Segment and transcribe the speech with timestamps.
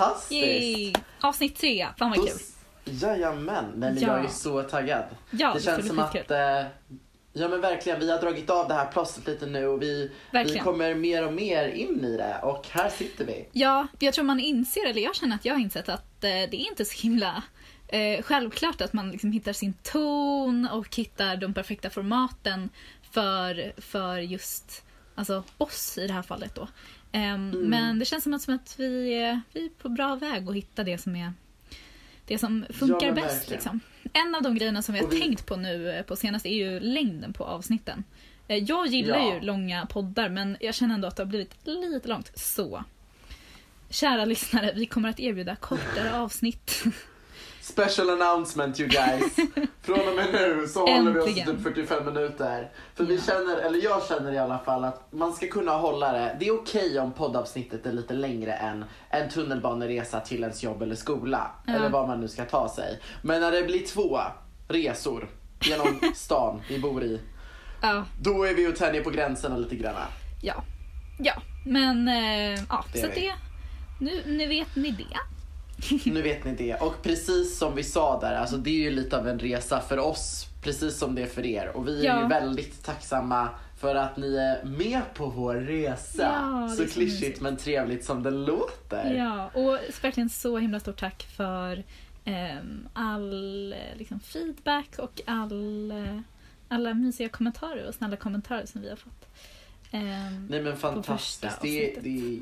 [0.00, 0.32] Fantastiskt!
[0.32, 0.92] Yay.
[1.20, 2.38] Avsnitt tre, fan vad Då kul.
[2.84, 4.16] Jajamän, nej men Ja.
[4.16, 5.04] jag är så taggad.
[5.30, 6.38] Ja, det känns som att, eh,
[7.32, 10.58] ja men verkligen, vi har dragit av det här plåstret lite nu och vi, vi
[10.58, 13.48] kommer mer och mer in i det och här sitter vi.
[13.52, 16.54] Ja, jag tror man inser, eller jag känner att jag har insett att eh, det
[16.54, 17.42] är inte så himla
[17.88, 22.70] eh, självklart att man liksom hittar sin ton och hittar de perfekta formaten
[23.12, 24.82] för, för just
[25.14, 26.54] alltså, oss i det här fallet.
[26.54, 26.68] Då.
[27.12, 30.48] Ehm, Men det känns som att, som att vi, är, vi är på bra väg
[30.48, 31.32] att hitta det som är
[32.26, 33.50] det som funkar men bäst.
[33.50, 33.80] Liksom.
[34.12, 36.54] En av de grejerna som vi har vi- tänkt på nu eh, på senaste är
[36.54, 38.04] ju längden på avsnitten.
[38.48, 39.34] Eh, Jag gillar Ja.
[39.34, 42.38] ju långa poddar men jag känner ändå att det har blivit lite långt.
[42.38, 42.84] Så,
[43.90, 46.82] kära lyssnare, vi kommer att erbjuda kortare avsnitt.
[47.72, 49.36] Special announcement you guys!
[49.82, 51.56] Från och med nu så håller vi oss Äntligen.
[51.56, 52.70] typ 45 minuter.
[52.94, 56.36] För vi känner, eller jag känner i alla fall att man ska kunna hålla det.
[56.40, 60.94] Det är okej om poddavsnittet är lite längre än en tunnelbaneresa till ens jobb eller
[60.96, 61.50] skola.
[61.66, 61.72] Ja.
[61.74, 63.00] Eller vad man nu ska ta sig.
[63.22, 64.18] Men när det blir två
[64.68, 65.28] resor
[65.60, 67.20] genom stan vi bor i.
[67.82, 69.94] Ja, Då är vi och tänjer på gränserna lite grann.
[70.42, 70.64] ja,
[71.18, 71.32] ja.
[71.66, 73.14] Men eh, ja, Det så vi.
[73.20, 73.32] det,
[74.00, 75.16] nu, nu vet ni det.
[76.04, 76.74] Nu vet ni det.
[76.74, 79.98] Och precis som vi sa där, alltså det är ju lite av en resa för
[79.98, 80.46] oss.
[80.62, 81.76] Precis som det är för er.
[81.76, 82.22] Och vi är Ja.
[82.22, 83.48] ju väldigt tacksamma
[83.78, 86.22] för att ni är med på vår resa.
[86.22, 89.14] Ja, så klyschigt men trevligt som det låter.
[89.14, 91.84] Ja, och verkligen så himla stort tack för
[92.24, 96.20] ehm, all eh, liksom, feedback och all, eh,
[96.68, 99.26] alla mysiga kommentarer och snälla kommentarer som vi har fått.
[99.90, 101.60] Ehm, Nej men fantastiskt.
[101.62, 102.40] Det, det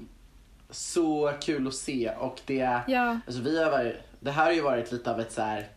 [0.71, 4.61] så kul att se och det, ja, alltså vi har varit, det här har ju
[4.61, 5.69] varit lite av ett så här.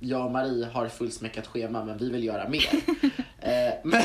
[0.00, 2.68] Jag och Marie har fullsmäckat schema men vi vill göra mer.
[3.68, 4.02] eh, men,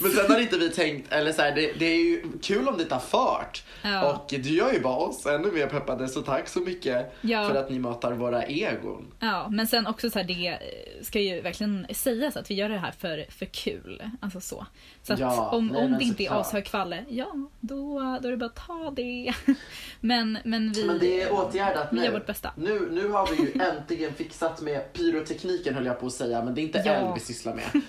[0.00, 2.78] men sen har inte vi tänkt, eller så här, det, det är ju kul om
[2.78, 3.62] det tar fart.
[3.82, 7.48] ja, Och det gör ju bara oss ännu mer peppade så tack så mycket Ja.
[7.48, 9.12] för att ni matar våra egon.
[9.20, 10.58] ja, men sen också så här, det
[11.06, 14.02] ska ju verkligen sägas att vi gör det här för, för kul.
[14.20, 14.66] Alltså så.
[15.02, 17.26] Så att Ja, om, nej, om det inte är ashög kvalle, ja,
[17.60, 19.32] då, då är det bara att ta det.
[20.00, 22.04] men, men vi, Men det är åtgärdat vi nu.
[22.04, 22.52] gör vårt bästa.
[22.56, 26.54] Nu, nu har vi ju äntligen fixat med pyrotekniken höll jag på att säga, men
[26.54, 26.92] det är inte Ja.
[26.92, 27.64] eld vi sysslar med.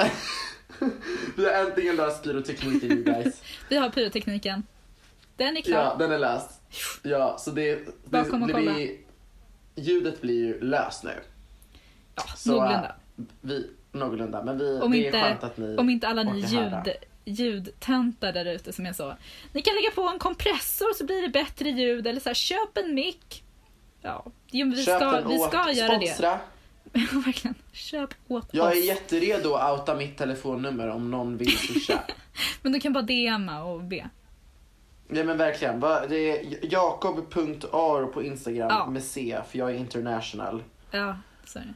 [1.36, 3.42] vi har äntligen löst pyrotekniken you guys.
[3.68, 4.62] Vi har pyrotekniken.
[5.36, 5.78] Den är klar.
[5.78, 6.60] Ja, den är löst.
[7.02, 8.72] Ja, så det, det, Bakom och det kolla.
[8.74, 8.96] blir,
[9.74, 11.14] ljudet blir ju löst nu.
[12.16, 12.94] Ja, Så, någorlunda.
[13.40, 15.76] Vi, någorlunda, men vi, Om det inte- är skönt att ni...
[15.76, 16.94] Om inte alla ni ljud,
[17.24, 19.16] ljudtöntar där ute som är så.
[19.52, 22.76] Ni kan lägga på en kompressor så blir det bättre ljud eller så här, köp
[22.76, 23.44] en mick.
[24.02, 26.40] Ja, jo, vi Köp ska, vi åt, ska göra det.
[27.24, 27.54] Verkligen.
[27.72, 28.74] Köp åt Jag oss.
[28.74, 32.02] är jätteredo att outa mitt telefonnummer om någon vill swisha.
[32.62, 34.08] Men du kan bara DMa och be.
[35.08, 35.80] ja men verkligen.
[35.80, 38.86] Det är jakob.aro på Instagram Ja.
[38.86, 40.62] med C för jag är international.
[40.90, 41.74] Ja, så är det.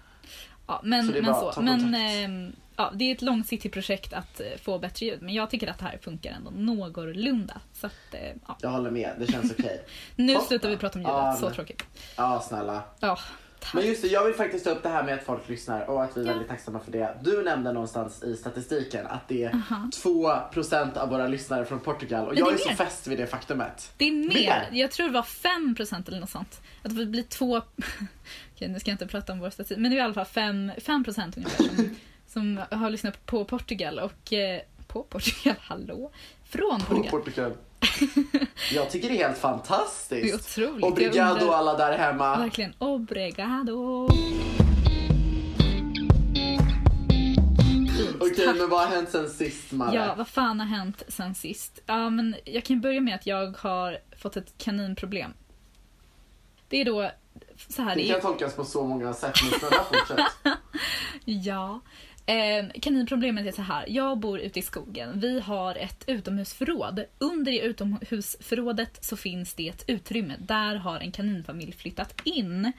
[0.67, 1.61] Ja, men Så det men så.
[1.63, 5.23] Men ehm, ja, det är ett långsiktigt projekt att eh, få bättre ljud.
[5.23, 7.61] Men jag tycker att det här funkar ändå någorlunda.
[7.73, 8.57] Så att, eh, ja.
[8.61, 9.85] Jag håller med, det känns okej.
[10.17, 10.49] Nu Toppen.
[10.49, 11.15] slutar vi prata om ljudet.
[11.17, 11.83] Ja, så tråkigt.
[12.17, 12.83] Ja snälla.
[13.01, 13.19] Ja,
[13.65, 13.75] tack.
[13.75, 16.05] Men just det, jag vill faktiskt ta upp det här med att folk lyssnar och
[16.05, 16.31] att vi är Ja.
[16.33, 17.17] väldigt tacksamma för det.
[17.23, 19.91] Du nämnde någonstans i statistiken att det är Aha.
[20.05, 23.93] 2% av våra lyssnare från Portugal och jag är är så fäst vid det faktumet.
[23.97, 24.29] Det är mer.
[24.29, 24.69] Mer?
[24.73, 26.61] Jag tror det var 5% eller något sånt.
[26.83, 27.57] Att det blir två...
[28.55, 29.79] Okej, nu ska jag inte prata om vår statistik.
[29.79, 33.99] Men det är i alla fall 5, 5% ungefär som, som har lyssnat på Portugal.
[33.99, 34.33] Och...
[34.33, 35.57] Eh, på Portugal?
[35.61, 36.13] Hallå?
[36.59, 37.53] Från Portugal.
[38.73, 40.59] Jag tycker det är helt Det är fantastiskt.
[40.59, 40.85] otroligt.
[40.85, 42.37] Obrigado undrar- alla där hemma.
[42.37, 42.75] Verkligen.
[42.79, 44.09] Obrigado.
[48.21, 49.95] Okej, men vad har hänt sen sist Marre?
[49.97, 51.79] Ja, vad fan har hänt sen sist?
[51.87, 55.31] Ja, men jag kan börja med att jag har fått ett kaninproblem.
[56.69, 57.11] Det är då
[57.69, 57.97] så här.
[57.97, 60.27] det det är- kan tolkas på så många sätt, men snälla fortsätt.
[61.25, 61.81] Ja.
[62.27, 63.85] Eh, kaninproblemet är så här.
[63.89, 65.21] Jag bor ute i skogen.
[65.21, 67.05] Vi har ett utomhusförråd.
[67.19, 70.35] Under det utomhusförrådet så finns det ett utrymme.
[70.39, 72.73] Där har en kaninfamilj flyttat in.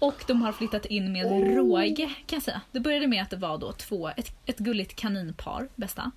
[0.00, 1.54] Och de har flyttat in med Oh.
[1.56, 2.60] råge kan jag säga.
[2.72, 6.10] Det började med att det var då två, ett, ett gulligt kaninpar, bästa.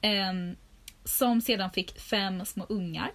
[0.00, 0.56] ehm,
[1.04, 3.10] som sedan fick fem små ungar.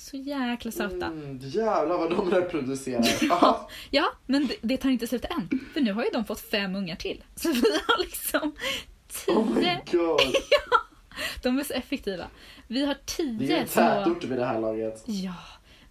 [0.00, 1.06] Så jäkla söta.
[1.06, 3.04] Mm, jävlar vad de reproducerar.
[3.28, 3.68] Ja.
[3.90, 5.48] Ja, men det, det tar inte slut än.
[5.72, 7.24] För nu har ju de fått fem ungar till.
[7.34, 8.52] Så vi har liksom
[9.26, 9.98] Oh my tio.
[9.98, 10.20] god.
[11.42, 12.24] De är så effektiva.
[12.66, 13.82] Vi har Det är ju tio en små...
[13.82, 15.02] tätort vid det här laget.
[15.06, 15.34] Ja.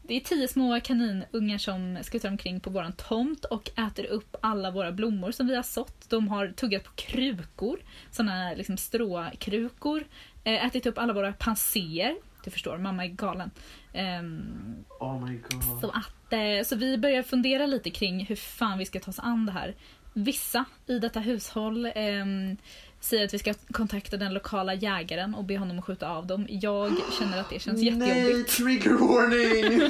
[0.03, 4.71] Det är tio små kaninungar som skuttar omkring på våran tomt och äter upp alla
[4.71, 6.09] våra blommor som vi har sått.
[6.09, 7.79] De har tuggat på krukor,
[8.11, 10.03] såna liksom stråkrukor.
[10.43, 12.15] eh, Ätit upp alla våra panséer.
[12.49, 13.51] Du förstår, mamma är galen.
[13.93, 15.81] Ehm, Oh my god.
[15.81, 19.19] så, att, eh, så vi börjar fundera lite kring hur fan vi ska ta oss
[19.19, 19.75] an det här.
[20.13, 22.57] Vissa i detta hushåll ehm,
[22.99, 26.45] säger att vi ska kontakta den lokala jägaren och be honom att skjuta av dem.
[26.49, 28.49] Jag känner att det känns Nej, jättejobbigt.
[28.57, 29.81] trigger warning!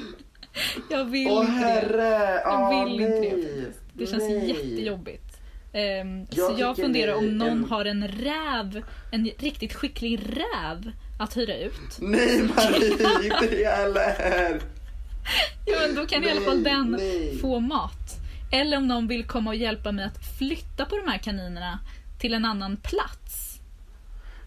[0.90, 2.40] Jag vill Åh inte det.
[2.44, 3.72] Jag Åh, vill inte det nej.
[3.92, 4.48] Det känns Nej.
[4.48, 5.22] jättejobbigt.
[5.72, 10.92] Ehm, Jag så jag funderar om någon en- har en räv, en riktigt skicklig räv
[11.18, 11.98] att hyra ut.
[11.98, 12.92] Nej Marie,
[13.24, 14.60] inte det heller!
[15.66, 17.38] Ja, men då kan i alla fall Nej, den nej.
[17.38, 18.16] få mat.
[18.52, 21.78] Eller om någon vill komma och hjälpa mig att flytta på de här kaninerna
[22.18, 23.46] till en annan plats.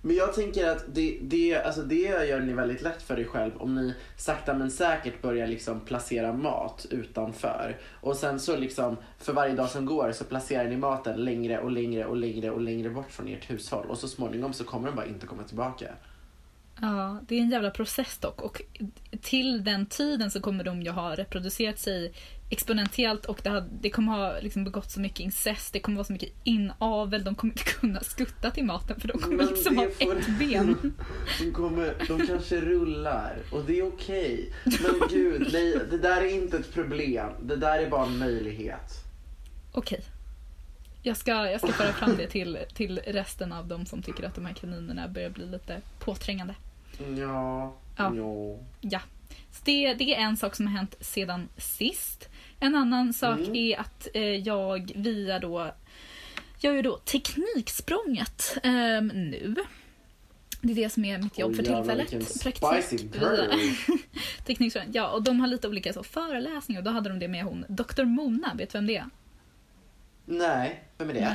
[0.01, 3.51] Men jag tänker att det, det, alltså det gör ni väldigt lätt för er själv
[3.57, 7.77] om ni sakta men säkert börjar liksom placera mat utanför.
[8.01, 11.71] Och sen så liksom för varje dag som går så placerar ni maten längre och
[11.71, 13.85] längre och längre och längre bort från ert hushåll.
[13.89, 15.87] Och så småningom så kommer den bara inte komma tillbaka.
[16.81, 18.41] Ja, det är en jävla process dock.
[18.41, 18.61] Och
[19.21, 22.13] till den tiden så kommer de ju ha reproducerat sig
[22.49, 26.05] exponentiellt och det, har, det kommer ha liksom begått så mycket incest, det kommer vara
[26.05, 29.77] så mycket inavel, de kommer inte kunna skutta till maten för de kommer Men liksom
[29.77, 30.93] ha får- ett ben.
[31.39, 34.53] De, kommer, de kanske rullar och det är okej.
[34.63, 37.29] Men gud, nej, det där är inte ett problem.
[37.41, 38.93] Det där är bara en möjlighet.
[39.71, 40.01] Okej.
[41.01, 44.35] Jag ska, jag ska föra fram det till, till resten av de som tycker att
[44.35, 46.55] de här kaninerna börjar bli lite påträngande.
[47.17, 48.15] Ja, Ja.
[48.15, 48.57] ja.
[48.81, 48.99] Ja.
[49.51, 52.29] Så det, det är en sak som har hänt sedan sist.
[52.59, 53.55] En annan sak Mm.
[53.55, 55.71] är att eh, jag via då
[56.61, 59.55] jag gör då Tekniksprånget ehm, nu.
[60.61, 62.43] Det är det som är mitt jobb Oj, för tillfället.
[62.43, 63.11] Praktik.
[64.45, 64.95] Tekniksprånget.
[64.95, 67.65] Ja, och de har lite olika så, föreläsningar och då hade de det med hon
[67.69, 68.03] Dr.
[68.03, 69.05] Mona, vet du vem det är?
[70.25, 71.33] Nej, vem är det?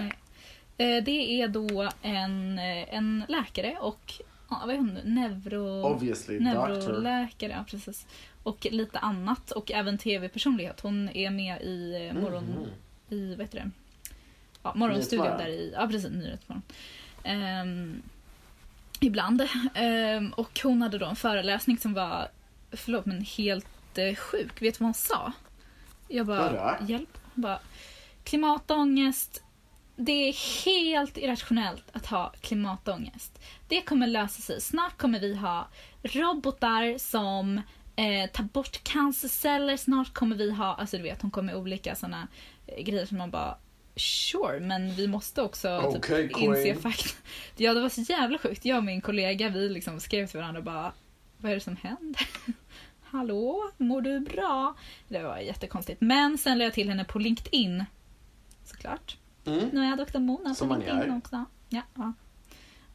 [0.79, 0.97] Nej.
[0.97, 4.13] Eh, Det är då en, eh, en läkare och
[4.49, 5.03] vad är hon nu?
[5.05, 5.83] Neuro...
[5.83, 6.41] Obviously.
[6.41, 8.07] Neuroläkare, ja precis.
[8.43, 10.81] Och lite annat och även tv-personlighet.
[10.81, 12.45] Hon är med i eh, morgon...
[12.45, 12.69] Mhm.
[13.09, 13.71] I, vad heter det?
[14.63, 15.73] Ja, morgonstudion där i...
[15.75, 16.63] Ja precis, Nyhetsmorgon.
[17.23, 18.03] Ehm,
[19.01, 19.49] ibland.
[19.75, 22.29] Ehm, och hon hade då en föreläsning som var,
[22.71, 24.63] förlåt men helt eh, sjuk.
[24.63, 25.33] Vet du vad hon sa?
[26.09, 27.19] Jag bara, hjälp.
[27.35, 27.59] Hon bara,
[28.25, 29.44] klimatångest.
[29.97, 33.41] Det är helt irrationellt att ha klimatångest.
[33.69, 34.61] Det kommer lösa sig.
[34.61, 35.69] Snart kommer vi ha
[36.03, 37.61] robotar som
[37.97, 39.77] eh, tar bort cancerceller.
[39.77, 42.29] Snart kommer vi ha, alltså du vet hon kommer med olika såna
[42.67, 43.59] eh, grejer som man bara
[43.97, 47.15] Sure, men vi måste också Okej, typ, inse fakta.
[47.57, 48.65] Ja, det var så jävla sjukt.
[48.65, 50.93] Jag och min kollega, vi liksom skrev till varandra och bara
[51.39, 52.29] Vad är det som händer?
[53.03, 54.75] Hallå, mår du bra?
[55.09, 56.01] Det var jättekonstigt.
[56.01, 57.85] Men sen lade jag till henne på LinkedIn.
[58.65, 59.17] Såklart.
[59.47, 59.69] Mm.
[59.73, 60.19] Nu är jag Dr.
[60.19, 61.45] Mona Som man LinkedIn också.
[61.69, 62.13] Ja, ja.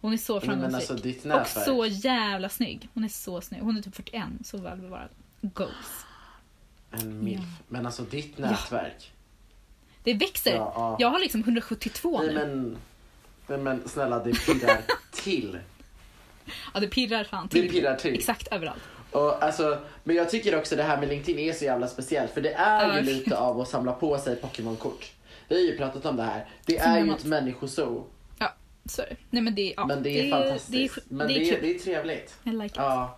[0.01, 1.25] Hon är så framgångsrik.
[1.25, 2.89] alltså och så jävla snygg.
[2.93, 3.61] Hon är så snygg.
[3.61, 5.09] Hon är typ 41, så välbevarad.
[5.41, 6.05] Goals.
[6.91, 7.39] En milf.
[7.39, 7.63] Ja.
[7.67, 9.11] Men alltså ditt nätverk.
[10.03, 10.55] Det växer.
[10.55, 10.97] Ja, ja.
[10.99, 12.33] Jag har liksom 172 Nej nu.
[12.33, 12.77] men,
[13.47, 14.81] nej men snälla det pirrar
[15.11, 15.59] till.
[16.73, 17.61] Ja, det pirrar fan till.
[17.61, 18.13] Det pirrar till.
[18.13, 18.81] Exakt överallt.
[19.11, 22.41] Och, alltså, men jag tycker också det här med LinkedIn är så jävla speciellt för
[22.41, 25.11] det är ju lite av att samla på sig Pokémon-kort.
[25.49, 26.47] Vi har ju pratat om det här.
[26.65, 28.05] Det Som är ju ett människozoo.
[28.39, 28.53] Ja,
[28.85, 29.15] så är det.
[29.29, 30.95] Nej men det, ja, men det är, fantastiskt.
[30.95, 31.61] Det är, men det det är är, kul.
[31.61, 32.35] det är trevligt.
[32.43, 32.71] I like it.
[32.75, 33.15] Ja.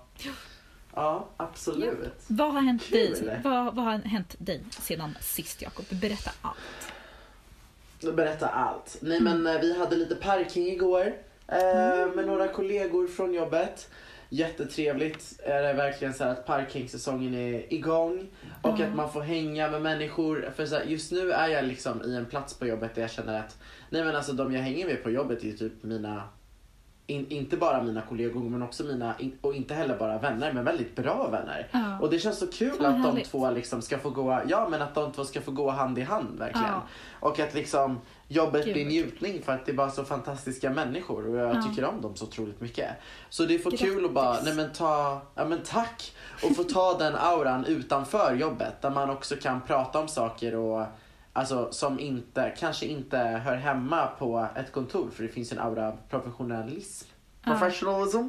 [0.95, 2.13] Ja, absolut.
[2.27, 3.25] Vad har hänt Kul.
[3.25, 3.41] dig?
[3.43, 5.85] Vad, vad har hänt dig sedan sist Jakob?
[5.89, 6.93] Berätta allt.
[8.15, 8.97] Berätta allt.
[9.01, 9.41] Nej Mm.
[9.41, 11.13] men eh, vi hade lite parking igår
[11.47, 13.89] eh, med några kollegor från jobbet.
[14.33, 18.27] Jättetrevligt är det verkligen så här att parkingsäsongen är igång
[18.61, 18.85] och Ja.
[18.85, 20.51] att man får hänga med människor.
[20.55, 23.11] För så här, just nu är jag liksom i en plats på jobbet där jag
[23.11, 23.57] känner att
[23.89, 26.23] nej men alltså de jag hänger med på jobbet är ju typ mina
[27.12, 30.63] in, inte bara mina kollegor men också mina, in, och inte heller bara vänner men
[30.63, 31.68] väldigt bra vänner.
[31.72, 32.00] Ja.
[32.00, 33.32] Och det känns så kul Fan, att de härligt.
[33.32, 36.01] två liksom ska få gå, ja men att de två ska få gå hand i
[36.01, 36.68] hand verkligen.
[36.68, 36.82] Ja.
[37.20, 41.27] Och att liksom jobbet Gud, blir njutning för att det är bara så fantastiska människor
[41.30, 41.62] och jag Ja.
[41.62, 42.89] tycker om dem så otroligt mycket.
[43.30, 46.15] Så det är för kul att bara, nej men ta, ja men tack!
[46.44, 50.86] Och få ta den auran utanför jobbet där man också kan prata om saker och
[51.33, 55.88] Alltså som inte, kanske inte hör hemma på ett kontor för det finns en aura
[55.88, 57.09] av professionalism.
[57.43, 57.51] Ja.
[57.51, 58.27] Professionalism.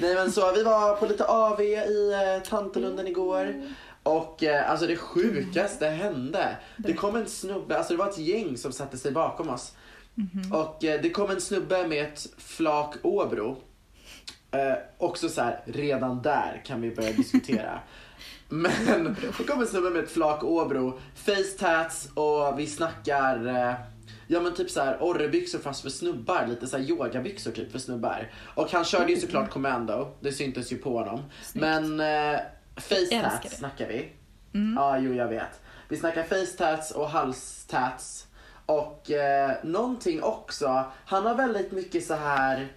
[0.00, 3.62] Nej men så, vi var på lite AV i eh, Tantelunden igår.
[4.02, 6.56] Och eh, alltså det sjukaste hände.
[6.76, 9.72] Det kom en snubbe, alltså det var ett gäng som satte sig bakom oss.
[10.14, 10.52] Mhm.
[10.52, 13.56] Och eh, det kom en snubbe med ett flak Åbro.
[14.50, 17.80] Eh, också så här, redan där kan vi börja diskutera.
[18.50, 23.74] Men det kom en snubbe med ett flak Åbro, face tats och vi snackar, eh,
[24.26, 27.78] ja men typ så här orrebyxor fast för snubbar, lite så här yogabyxor typ för
[27.78, 28.30] snubbar.
[28.54, 29.20] Och han körde ju Mm.
[29.20, 31.20] såklart commando, det syntes ju på honom.
[31.42, 31.60] Snyggt.
[31.64, 32.40] Men eh,
[32.76, 34.12] face tats snackar vi.
[34.54, 34.74] Mm.
[34.76, 35.60] Ja, jo jag vet.
[35.88, 38.26] Vi snackar face tats och halstats.
[38.66, 42.68] Och eh, någonting också, han har väldigt mycket så här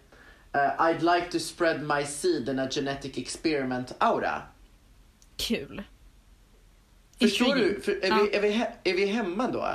[0.53, 4.41] eh, I'd like to spread my seed in a genetic experiment aura.
[5.37, 5.83] Kul.
[7.19, 7.81] Förstår du?
[7.81, 8.19] För, är, Ja.
[8.31, 9.67] vi, är, vi, he- är vi hemma då?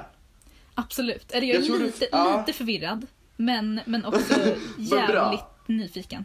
[0.74, 1.32] Absolut.
[1.32, 2.38] Eller jag är Jag tror du- lite, ja.
[2.46, 3.06] lite förvirrad.
[3.36, 4.34] Men, men också
[4.78, 6.24] jävligt nyfiken.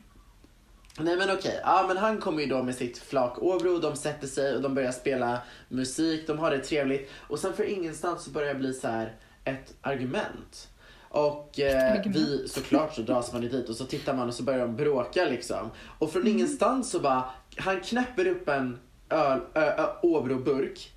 [0.99, 4.27] Nej men okej, ja men han kommer ju då med sitt flak Åbro, de sätter
[4.27, 8.29] sig och de börjar spela musik, de har det trevligt och sen för ingenstans så
[8.29, 10.69] börjar det bli så här ett argument.
[11.01, 12.15] Och eh, Argument.
[12.15, 15.25] vi, såklart så dras man dit och så tittar man och så börjar de bråka
[15.25, 15.69] liksom.
[15.99, 16.33] Och från Mm.
[16.33, 17.23] ingenstans så bara,
[17.57, 18.79] han knäpper upp en
[19.13, 20.91] öl, ö, ö, Åbro-burk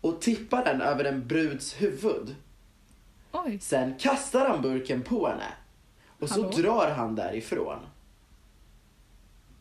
[0.00, 2.36] och tippar den över en bruds huvud.
[3.32, 3.58] Oj.
[3.60, 5.52] Sen kastar han burken på henne.
[6.20, 6.56] Och så Hallå?
[6.56, 7.78] drar han därifrån.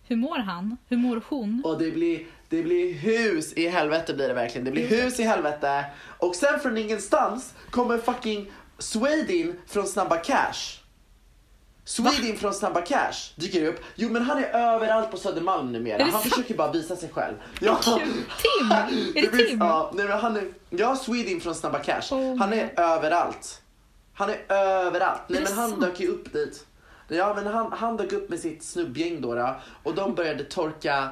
[0.04, 0.78] Hur mår han?
[0.88, 1.62] Hur mår hon?
[1.66, 4.66] Och det blir, det blir hus i helvete blir det verkligen.
[4.66, 5.86] Det blir hus i helvete.
[6.20, 10.81] Och sen från ingenstans kommer fucking Swedin från Snabba Cash.
[11.86, 13.80] Swedin från Snabba Cash dyker upp.
[13.96, 15.98] Jo men han är överallt på Södermalm numera.
[15.98, 16.24] Det Han sant?
[16.24, 17.36] försöker bara visa sig själv.
[17.62, 17.80] Ja.
[17.84, 18.72] Tim!
[19.16, 19.60] Är det finns- Tim?
[19.60, 22.02] Ja, nej, men han är, ja, Swedin från Snabba Cash.
[22.16, 23.62] Oh han är överallt.
[24.14, 25.22] Han är överallt.
[25.28, 25.82] Nej det men han sant?
[25.82, 26.66] dök ju upp dit.
[27.08, 31.10] Ja men han, han dök upp med sitt snubbgäng då, då och de började torka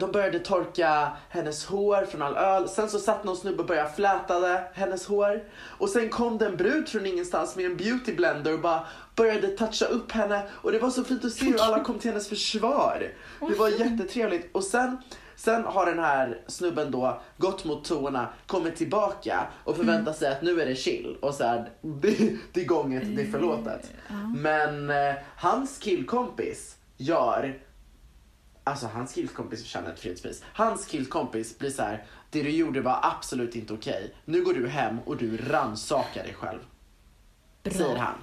[0.00, 2.68] de började torka hennes hår från all öl.
[2.68, 5.42] Sen så satt någon snubbe och började flätade hennes hår.
[5.78, 8.86] Och sen kom det en brud från ingenstans med en beauty blender och bara
[9.16, 10.42] började toucha upp henne.
[10.50, 13.12] Och det var så fint att se hur alla kom till hennes försvar.
[13.48, 14.56] Det var jättetrevligt.
[14.56, 14.98] Och sen,
[15.36, 20.42] sen har den här snubben då gått mot toorna, kommit tillbaka och förväntar sig att
[20.42, 21.16] nu är det chill.
[21.20, 23.90] Och så här, det, det är gånget, det är förlåtet.
[24.36, 27.58] Men eh, hans killkompis gör
[28.64, 30.42] Alltså hans killkompis förtjänar ett fredspris.
[30.54, 34.14] Hans killkompis blir så här: det du gjorde var absolut inte okej.
[34.24, 36.58] Nu går du hem och du rannsakar dig själv.
[37.62, 37.72] Bra.
[37.72, 38.14] Säger han.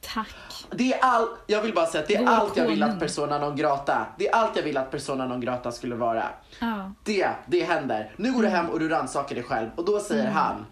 [0.00, 0.34] Tack.
[0.70, 2.98] Det är all, jag vill bara säga att det är Vår allt jag vill att
[2.98, 6.28] persona non grata, det är allt jag vill att persona non grata skulle vara.
[6.60, 6.92] Ja.
[7.04, 8.14] Det, det händer.
[8.16, 10.66] Nu går du hem och du rannsakar dig själv och då säger han,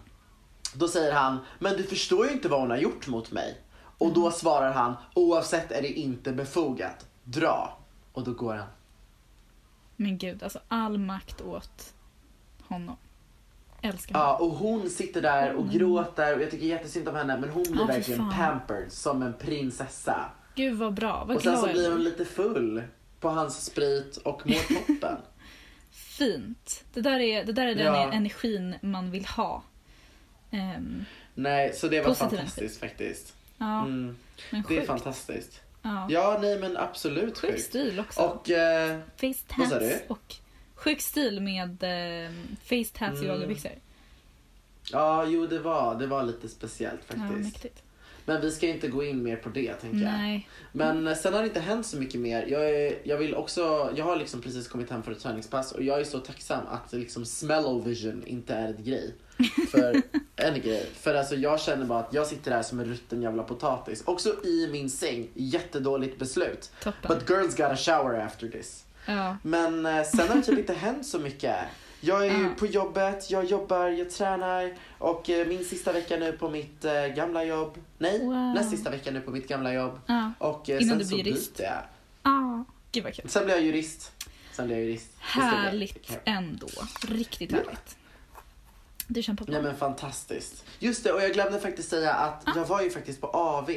[0.73, 3.61] då säger han, men du förstår ju inte vad hon har gjort mot mig.
[3.97, 7.77] Och då svarar han, oavsett är det inte befogat, dra.
[8.13, 8.67] Och då går han.
[9.99, 11.93] Men gud, alltså all makt åt
[12.67, 12.97] honom.
[13.81, 14.27] Älskar honom.
[14.29, 17.63] Ja, och hon sitter där och gråter och jag tycker jättesynd om henne men hon
[17.63, 20.25] blir Ja, verkligen pampered som en prinsessa.
[20.55, 22.83] Gud vad bra, vad Och sen så blir hon lite full
[23.19, 25.17] på hans sprit och mår toppen.
[25.91, 26.83] Fint.
[26.93, 28.11] Det där är, det där är den Ja.
[28.11, 29.63] energin man vill ha.
[30.51, 33.33] Ehm, Nej, så det var fantastiskt faktiskt.
[33.57, 34.15] ja, Mm,
[34.67, 35.61] det är fantastiskt.
[35.81, 36.07] Ja.
[36.09, 37.63] Ja, nej men absolut Sjuk sjukt.
[37.65, 38.21] stil också.
[38.21, 39.99] Och eh, face vad sa tats du?
[40.13, 40.35] och
[40.75, 42.31] sjuk stil med eh,
[42.63, 43.35] face tats och Mm.
[43.35, 43.71] yogabyxor.
[44.91, 47.53] ja, jo det var, det var lite speciellt Ja, faktiskt.
[47.53, 47.83] mäktigt.
[48.25, 50.11] men vi ska inte gå in mer på det tänker jag.
[50.13, 50.49] Nej.
[50.71, 52.45] Men eh, sen har det inte hänt så mycket mer.
[52.47, 55.83] Jag, är, jag vill också, jag har liksom precis kommit hem från ett träningspass och
[55.83, 59.15] jag är så tacksam att liksom smell-o-vision inte är ett grej.
[59.71, 60.01] För,
[60.35, 60.89] en grej.
[60.99, 64.03] För alltså jag känner bara att jag sitter där som en rutten jävla potatis.
[64.05, 65.27] Också i min säng.
[65.33, 66.71] Jättedåligt beslut.
[66.83, 67.17] Toppen.
[67.17, 68.85] But girls got a shower after this.
[69.05, 69.37] Ja.
[69.41, 71.55] Men eh, sen har det typ inte hänt så mycket.
[72.01, 72.49] Jag är ju Ja.
[72.57, 77.05] på jobbet, jag jobbar, jag tränar och eh, min sista vecka nu på mitt eh,
[77.07, 77.77] gamla jobb.
[77.97, 78.33] Nej, Wow.
[78.55, 79.99] näst sista vecka nu på mitt gamla jobb.
[80.05, 80.31] Ja.
[80.39, 81.57] Och eh, Innan sen du så blir jurist.
[81.57, 81.83] byter jag.
[82.21, 83.29] Ah, gud vad kul.
[83.29, 84.11] Sen blir jag jurist.
[84.53, 85.11] Sen blir jag jurist.
[85.19, 86.67] Härligt ändå.
[87.07, 87.97] Riktigt härligt.
[89.07, 89.51] Du kämpar på.
[89.51, 90.65] Nej men fantastiskt.
[90.79, 93.69] Just det, och jag glömde faktiskt säga att jag var ju faktiskt på AV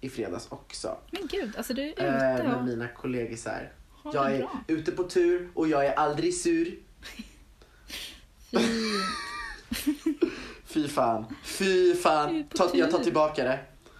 [0.00, 0.96] i fredags också.
[1.10, 3.72] Men gud, alltså du är ute Eh, med och mina kollegisar.
[4.12, 4.50] Jag är bra.
[4.66, 6.78] ute på tur och jag är aldrig sur.
[10.64, 11.24] Fy fan.
[11.44, 12.44] Fy fan.
[12.54, 13.58] Ta, jag tar tillbaka det.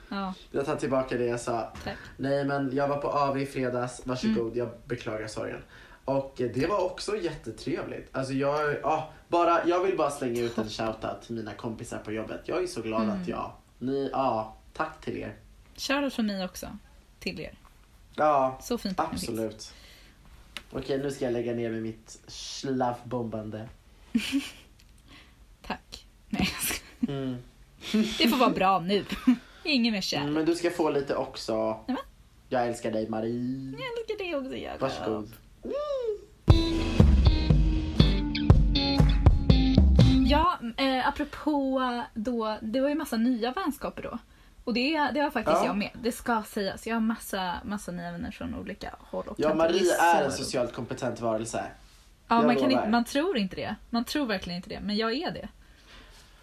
[0.09, 1.73] Ja, Jag tar tillbaka det jag sa.
[1.85, 1.97] tack.
[2.17, 4.01] Nej men jag var på AV i fredags.
[4.05, 4.59] Varsågod, Mm.
[4.59, 5.61] jag beklagar sorgen.
[6.05, 8.09] Och det var också jättetrevligt.
[8.13, 12.13] Alltså jag, ja, bara, jag vill bara slänga ut en shoutout till mina kompisar på
[12.13, 12.41] jobbet.
[12.45, 13.23] Jag är så glad Mm.
[13.23, 15.37] att jag, ni, ja, tack till er.
[15.77, 16.79] Shoutout från mig också.
[17.19, 17.59] Till er.
[18.15, 19.73] Ja, Så fint absolut.
[20.73, 23.69] Okej, nu ska jag lägga ner med mitt slavbombande.
[25.67, 26.07] Tack.
[26.29, 27.23] Nej, jag skojar.
[27.23, 27.37] Mm.
[28.19, 29.05] Det får vara bra nu.
[29.65, 30.23] Ingen mer kärlek.
[30.23, 31.81] Mm, Men du ska få lite också.
[32.49, 33.73] Jag älskar dig Marie.
[33.79, 34.57] Jag älskar det också.
[34.57, 34.81] Jakob.
[34.81, 35.33] Varsågod.
[40.77, 41.81] Eh, apropå
[42.15, 44.19] då, det var ju massa nya vänskaper då.
[44.65, 45.67] Och det, det har faktiskt Ja.
[45.67, 45.91] jag med.
[46.03, 46.87] Det ska sägas.
[46.87, 50.73] Jag har massa, massa nya vänner från olika håll och Ja, Marie är en socialt
[50.73, 51.65] kompetent varelse.
[52.29, 53.75] Ja, jag man, kan inte, man tror inte det.
[53.91, 54.81] Man tror verkligen inte det.
[54.81, 55.49] Men jag är det.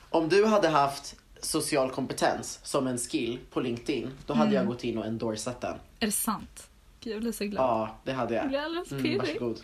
[0.09, 4.55] Om du hade haft social kompetens som en skill på LinkedIn, då hade Mm.
[4.57, 5.75] jag gått in och endorsat den.
[5.99, 6.67] Är det sant?
[6.99, 7.63] Gud, jag blir så glad.
[7.65, 8.49] Ja, det hade Jag jag.
[8.49, 9.59] blir alldeles Mm, varsågod.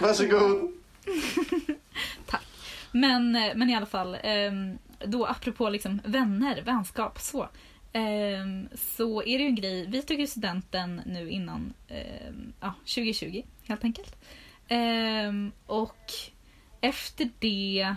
[0.00, 0.72] Varsågod.
[2.96, 7.48] Men, eh, men i alla fall, ehm, då apropå liksom vänner, vänskap, så.
[7.92, 12.74] Ehm, så är det ju en grej, vi tog ju studenten nu innan ehm, ja,
[12.84, 14.16] 2020 helt enkelt.
[15.66, 16.12] Och
[16.80, 17.94] efter det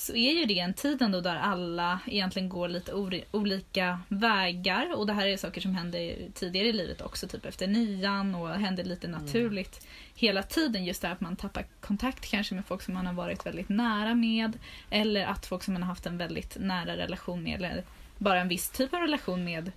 [0.00, 2.92] så är ju det en tid ändå där alla egentligen går lite
[3.32, 4.98] olika vägar.
[4.98, 8.48] Och det här är saker som händer tidigare i livet också, typ efter nian och
[8.48, 10.84] händer lite naturligt hela tiden.
[10.84, 13.68] Just det här att man tappar kontakt kanske med folk som man har varit väldigt
[13.68, 14.58] nära med.
[14.90, 17.84] Eller att folk som man har haft en väldigt nära relation med, eller
[18.18, 19.72] bara en viss typ av relation med,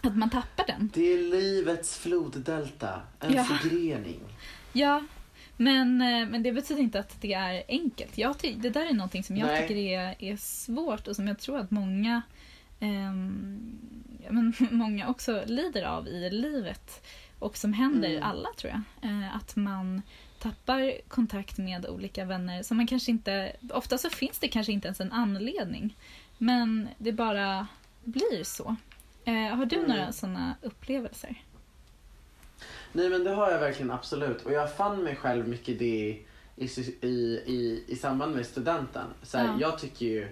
[0.00, 0.90] att man tappar den.
[0.94, 3.44] Det är livets floddelta, en Ja.
[3.44, 4.20] förgrening.
[4.72, 5.02] Ja,
[5.56, 8.18] men, eh, men det betyder inte att det är enkelt.
[8.18, 9.62] Jag ty- det där är någonting som jag Nej.
[9.62, 12.22] tycker är, är svårt och som jag tror att många,
[12.78, 13.12] ja,
[14.32, 17.06] men många också lider av i livet.
[17.38, 18.22] Och som händer Mm.
[18.22, 19.10] alla tror jag.
[19.10, 20.02] Eh, att man
[20.38, 23.56] tappar kontakt med olika vänner som man kanske inte...
[23.70, 25.96] Ofta så finns det kanske inte ens en anledning.
[26.38, 27.66] Men det bara
[28.04, 28.76] blir så.
[29.24, 29.88] Eh, har du Mm.
[29.90, 31.34] några sådana upplevelser?
[32.92, 34.42] Nej men det har jag verkligen absolut.
[34.42, 36.20] Och jag fann mig själv mycket det
[36.56, 36.64] i,
[37.00, 37.06] i,
[37.46, 39.06] i, i samband med studenten.
[39.22, 39.56] Så här, Ja.
[39.60, 40.28] Jag tycker ju,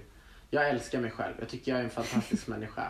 [0.51, 1.35] jag älskar mig själv.
[1.39, 2.83] Jag tycker jag är en fantastisk människa.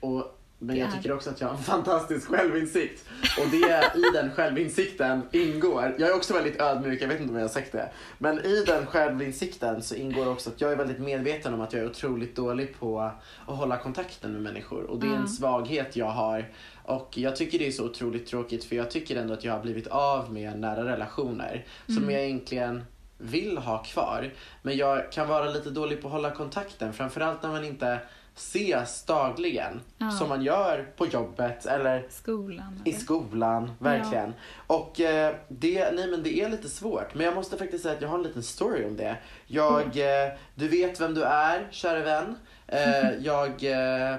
[0.00, 3.08] Och, men jag tycker också att jag har en fantastisk självinsikt.
[3.40, 7.36] Och det i den självinsikten ingår, jag är också väldigt ödmjuk, jag vet inte om
[7.36, 7.88] jag har sagt det.
[8.18, 11.82] Men i den självinsikten så ingår också att jag är väldigt medveten om att jag
[11.82, 14.82] är otroligt dålig på att hålla kontakten med människor.
[14.84, 16.48] Och det är en svaghet jag har.
[16.88, 19.60] Och jag tycker det är så otroligt tråkigt för jag tycker ändå att jag har
[19.60, 22.10] blivit av med nära relationer som Mm.
[22.10, 22.84] jag egentligen
[23.18, 24.30] vill ha kvar.
[24.62, 27.98] Men jag kan vara lite dålig på att hålla kontakten, framförallt när man inte
[28.36, 29.80] ses dagligen.
[29.98, 30.10] Ja.
[30.10, 32.82] Som man gör på jobbet eller Skolan?
[32.84, 32.98] i eller?
[33.00, 34.34] skolan, verkligen.
[34.66, 37.14] Och eh, det, nej men det är lite svårt.
[37.14, 39.16] Men jag måste faktiskt säga att jag har en liten story om det.
[39.46, 42.34] Jag, eh, du vet vem du är, kära vän.
[42.66, 44.16] Eh, jag eh,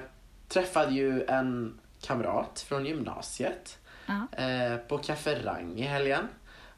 [0.48, 3.78] träffade ju en kamrat från gymnasiet
[4.32, 5.00] eh, på
[5.44, 6.28] Rang i helgen.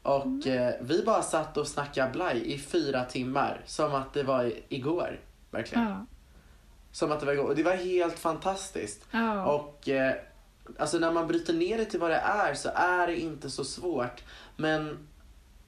[0.03, 3.61] Och eh, vi bara satt och snackade blaj i fyra timmar.
[3.67, 5.21] Som att det var igår.
[5.51, 5.89] Verkligen.
[5.89, 6.07] Ja.
[6.93, 7.49] Som att det var igår.
[7.49, 9.07] Och det var helt fantastiskt.
[9.11, 9.47] Ja.
[9.47, 10.15] Och eh,
[10.79, 13.65] alltså när man bryter ner det till vad det är så är det inte så
[13.65, 14.23] svårt.
[14.57, 15.09] Men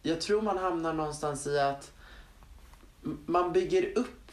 [0.03, 1.93] jag tror man hamnar någonstans i att
[3.27, 4.33] man bygger upp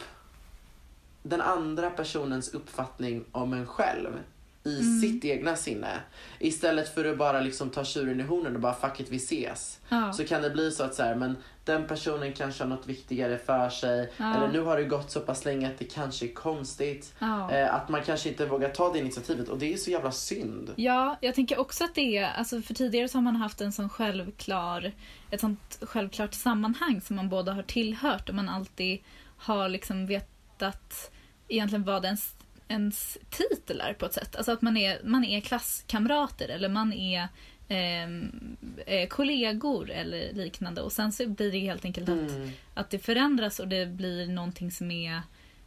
[1.24, 4.20] den andra personens uppfattning om en själv
[4.64, 5.00] i Mm.
[5.02, 6.00] sitt egna sinne.
[6.40, 9.80] Istället för att bara liksom ta tjuren i hornen och bara fuck it, vi ses.
[9.90, 10.14] Ja.
[10.14, 13.38] Så kan det bli så att så här, men den personen kanske har något viktigare
[13.38, 14.12] för sig.
[14.18, 14.36] Ja.
[14.36, 17.14] Eller nu har det gått så pass länge att det kanske är konstigt.
[17.20, 17.52] Ja.
[17.52, 20.74] Eh, att man kanske inte vågar ta det initiativet och det är så jävla synd.
[20.76, 23.72] Ja, jag tänker också att det är, alltså för tidigare så har man haft en
[23.72, 24.92] sån självklar,
[25.32, 29.00] ett sånt självklart sammanhang som man båda har tillhört och man alltid
[29.38, 31.12] har liksom vetat
[31.48, 32.36] egentligen vad ens,
[32.72, 34.36] ens titel är på ett sätt.
[34.36, 37.28] Alltså att man är, man är klasskamrater eller man är
[37.68, 42.50] ehm, eh, kollegor eller liknande och sen så blir det helt enkelt att Mm.
[42.74, 45.22] att det förändras och det blir någonting som är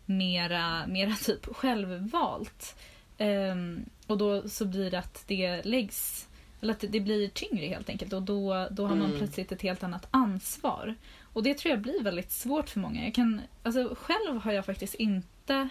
[0.06, 2.76] mera, mera typ självvalt.
[3.18, 6.28] Ehm, och då så blir det att det läggs,
[6.60, 9.18] eller att det, det blir tyngre helt enkelt och då, då har man Mm.
[9.18, 10.94] plötsligt ett helt annat ansvar.
[11.22, 13.04] Och det tror jag blir väldigt svårt för många.
[13.04, 15.68] Jag kan, alltså själv har jag faktiskt inte,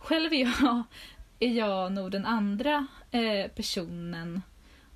[0.00, 0.82] själv är jag,
[1.40, 4.42] är jag nog den andra eh, personen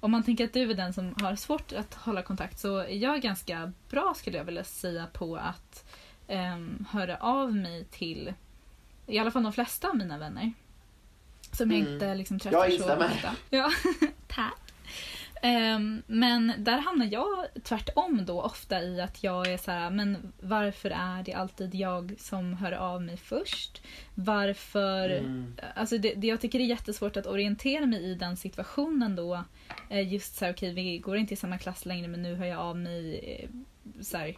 [0.01, 2.97] om man tänker att du är den som har svårt att hålla kontakt så är
[2.97, 5.85] jag ganska bra skulle jag vilja säga på att
[6.29, 8.35] um, höra av mig till
[9.07, 10.53] i alla fall de flesta av mina vänner.
[11.53, 11.93] Som jag Mm.
[11.93, 13.35] inte liksom träffar Jag så ofta.
[13.51, 13.71] Ja,
[14.29, 14.64] tack.
[15.47, 20.33] Ehm, men där hamnar jag tvärtom då ofta i att jag är så här, men
[20.41, 23.83] varför är det alltid jag som hör av mig först?
[24.15, 25.57] Varför Mm.
[25.75, 29.45] Alltså det, det jag tycker det är jättesvårt att orientera mig i den situationen då.
[29.91, 32.59] Just så här, okej vi går inte i samma klass längre men nu hör jag
[32.59, 33.19] av mig.
[33.19, 33.49] eh,
[34.03, 34.37] Så här,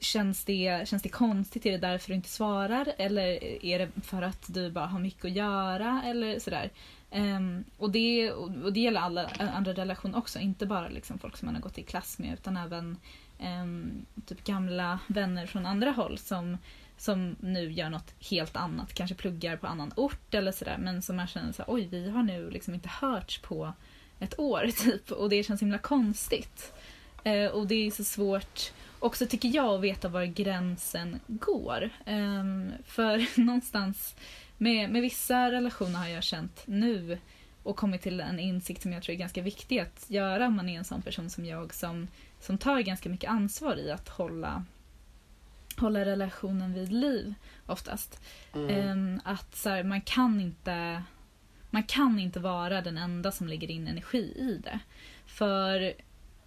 [0.00, 1.66] känns, det, känns det konstigt?
[1.66, 2.92] Är det därför du inte svarar?
[2.98, 6.02] Eller är det för att du bara har mycket att göra?
[6.06, 6.70] Eller sådär.
[7.14, 11.46] Um, och, det, och det gäller alla andra relationer också, inte bara liksom folk som
[11.46, 12.96] man har gått i klass med utan även
[13.62, 16.58] um, typ gamla vänner från andra håll som,
[16.96, 21.16] som nu gör något helt annat, kanske pluggar på annan ort eller sådär men som
[21.16, 23.72] man känner såhär, oj vi har nu liksom inte hörts på
[24.20, 26.72] ett år typ och det känns himla konstigt.
[27.26, 31.90] Uh, och det är så svårt också tycker jag att veta var gränsen går.
[32.06, 34.14] Um, för någonstans
[34.64, 37.18] med, med vissa relationer har jag känt nu
[37.62, 40.68] och kommit till en insikt som jag tror är ganska viktig att göra om man
[40.68, 42.08] är en sån person som jag som,
[42.40, 44.64] som tar ganska mycket ansvar i att hålla,
[45.76, 47.34] hålla relationen vid liv
[47.66, 48.20] oftast.
[48.54, 48.90] Mm.
[48.90, 51.02] Um, att så här, man kan inte
[51.70, 54.78] man kan inte vara den enda som lägger in energi i det.
[55.26, 55.94] För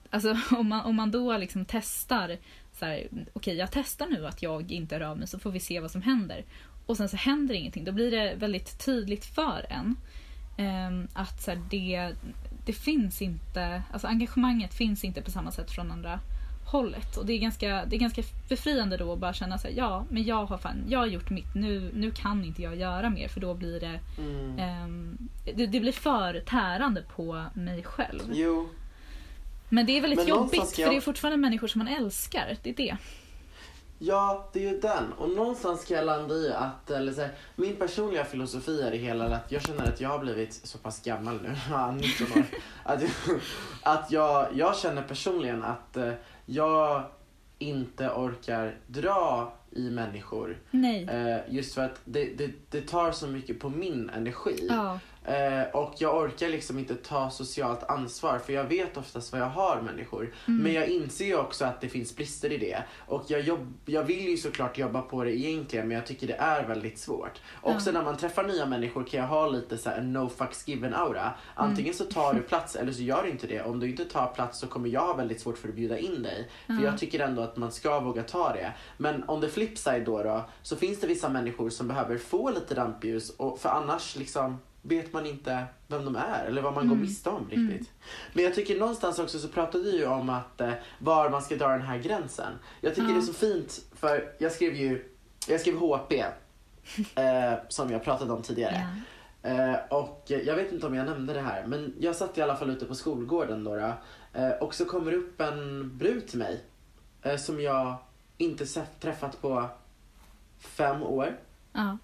[0.10, 2.38] alltså, om, man, om man då liksom testar,
[2.86, 5.92] okej okay, jag testar nu att jag inte rör mig så får vi se vad
[5.92, 6.46] som händer
[6.88, 9.96] och sen så händer ingenting, då blir det väldigt tydligt för en
[10.58, 12.14] um, att så här, det,
[12.66, 16.20] det finns inte, alltså engagemanget finns inte på samma sätt från andra
[16.66, 17.18] hållet.
[17.18, 20.24] Och det är ganska, det är ganska befriande då att bara känna sig ja men
[20.24, 23.40] jag har, fan, jag har gjort mitt, nu, nu kan inte jag göra mer för
[23.40, 24.84] då blir det, mm.
[24.84, 25.18] um,
[25.56, 28.22] det, det, blir för tärande på mig själv.
[28.34, 28.70] Jo.
[29.70, 30.86] Men det är väldigt men jobbigt jag...
[30.86, 32.98] för det är fortfarande människor som man älskar, det är det.
[34.00, 35.14] Ja, det är ju den.
[35.18, 38.98] Och någonstans ska jag landa i att, eller så här, min personliga filosofi är det
[38.98, 41.50] hela att jag känner att jag har blivit så pass gammal nu,
[42.02, 42.46] 19 år,
[42.84, 43.12] att, jag,
[43.84, 46.12] att jag, jag känner personligen att eh,
[46.46, 47.04] jag
[47.60, 50.58] inte orkar dra i människor.
[50.72, 51.04] Nej.
[51.04, 54.68] Eh, just för att det, det, det tar så mycket på min energi.
[54.70, 55.00] Ja.
[55.28, 59.50] Eh, och jag orkar liksom inte ta socialt ansvar för jag vet oftast vad jag
[59.50, 60.34] har människor.
[60.48, 60.64] Mm.
[60.64, 62.84] Men jag inser ju också att det finns brister i det.
[63.08, 66.34] Och jag, jobb, jag vill ju såklart jobba på det egentligen men jag tycker det
[66.34, 67.42] är väldigt svårt.
[67.62, 70.94] Också när man träffar nya människor kan jag ha lite så en no fucks given
[70.94, 71.34] aura.
[71.56, 71.98] Antingen mm.
[71.98, 73.62] så tar du plats eller så gör du inte det.
[73.62, 76.24] Om du inte tar plats så kommer jag ha väldigt svårt för att bjuda in
[76.24, 76.50] dig.
[76.66, 78.74] För jag tycker ändå att man ska våga ta det.
[78.98, 82.76] Men om det flipside då, då så finns det vissa människor som behöver få lite
[82.76, 84.58] rampljus och för annars liksom
[84.88, 86.96] vet man inte vem de är eller vad man mm.
[86.96, 87.60] går miste om riktigt.
[87.60, 87.86] Mm.
[88.34, 91.56] Men jag tycker någonstans också så pratade du ju om att eh, var man ska
[91.56, 92.54] dra den här gränsen.
[92.82, 93.16] Jag tycker mm.
[93.16, 95.12] det är så fint för jag skrev ju,
[95.48, 96.14] jag skrev HP
[97.16, 98.74] eh, som jag pratade om tidigare.
[98.74, 98.98] Yeah.
[99.42, 102.56] Eh, och jag vet inte om jag nämnde det här men jag satt i alla
[102.56, 103.94] fall ute på skolgården då, då
[104.40, 106.64] eh, och så kommer upp en brud till mig
[107.22, 107.96] eh, som jag
[108.38, 109.70] inte sett, träffat på
[110.60, 111.40] fem år.
[111.76, 111.96] Uh.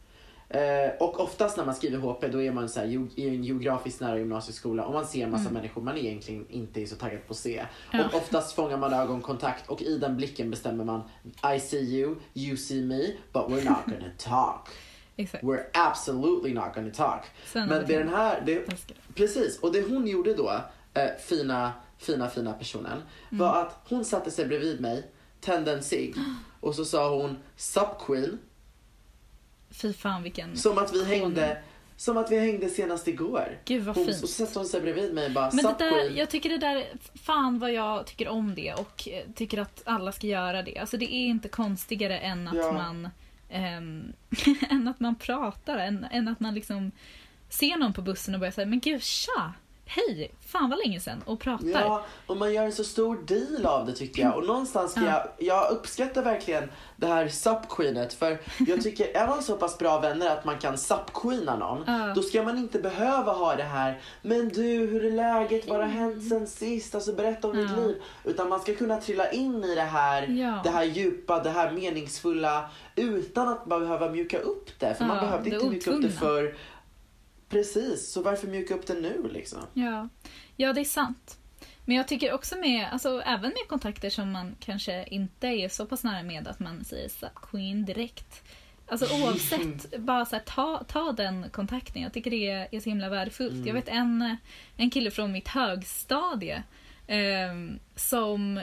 [0.49, 4.01] Eh, och oftast när man skriver HP då är man så här, i en geografiskt
[4.01, 5.53] nära gymnasieskola och man ser en massa mm.
[5.53, 7.65] människor man egentligen inte är så taggad på att se.
[7.91, 8.05] Ja.
[8.05, 11.01] Och oftast fångar man ögonkontakt och i den blicken bestämmer man
[11.55, 14.69] I see you, you see me, but we're not gonna talk.
[15.15, 15.43] Exakt.
[15.43, 17.25] We're absolutely not gonna talk.
[17.45, 18.67] Sen Men det den här, det,
[19.15, 20.61] precis, och det hon gjorde då,
[20.93, 23.03] eh, fina, fina, fina personen, mm.
[23.29, 26.15] var att hon satte sig bredvid mig, tände en cigg
[26.59, 28.39] och så sa hon Sup Queen
[29.73, 30.57] Fy fan vilken...
[30.57, 31.57] Som att vi hängde
[31.95, 33.59] som att vi hängde senast igår.
[33.65, 34.23] Gud vad hon, fint.
[34.23, 36.57] Och så satte hon sig bredvid mig och bara Men det där, jag tycker det
[36.57, 36.85] där,
[37.23, 40.77] fan vad jag tycker om det och eh, tycker att alla ska göra det.
[40.77, 42.71] Alltså det är inte konstigare än att ja.
[42.71, 43.09] man
[43.49, 44.13] ähm,
[44.69, 46.91] än att man pratar, än, än att man liksom
[47.49, 49.53] ser någon på bussen och börjar säga men gud tja,
[49.85, 51.67] hej, fan vad länge sedan och pratar.
[51.67, 54.37] Ja, och man gör en så stor deal av det tycker jag.
[54.37, 59.43] Och någonstans ska jag, jag uppskattar verkligen det här sup-queenet för jag tycker, är man
[59.43, 62.13] så pass bra vänner att man kan sup-queena någon, uh.
[62.15, 65.87] då ska man inte behöva ha det här, men du, hur är läget, vad har
[65.87, 67.67] hänt sen sist, alltså berätta om uh.
[67.67, 68.01] ditt liv.
[68.23, 70.59] Utan man ska kunna trilla in i det här, ja.
[70.63, 74.95] det här djupa, det här meningsfulla utan att man behöver mjuka upp det.
[74.95, 76.55] För man behövde inte mjuka upp det för
[77.53, 79.59] Precis, så varför mjuka upp det nu liksom?
[79.73, 80.09] Ja,
[80.55, 81.37] ja det är sant.
[81.85, 85.85] Men jag tycker också med, alltså även med kontakter som man kanske inte är så
[85.85, 88.43] pass nära med att man säger Queen direkt.
[88.87, 92.01] Alltså oavsett, bara så här, ta, ta den kontakten.
[92.01, 93.51] Jag tycker det är, är så himla värdefullt.
[93.51, 93.67] Mm.
[93.67, 94.37] Jag vet en,
[94.77, 96.63] en kille från mitt högstadie
[97.07, 97.53] eh,
[97.95, 98.61] som,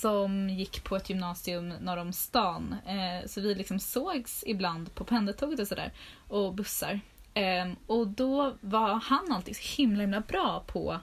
[0.00, 2.76] som gick på ett gymnasium norr om stan.
[2.86, 5.92] Eh, så vi liksom sågs ibland på pendeltåget och sådär.
[6.28, 7.00] Och bussar.
[7.36, 11.00] Um, och då var han alltid så himla himla bra på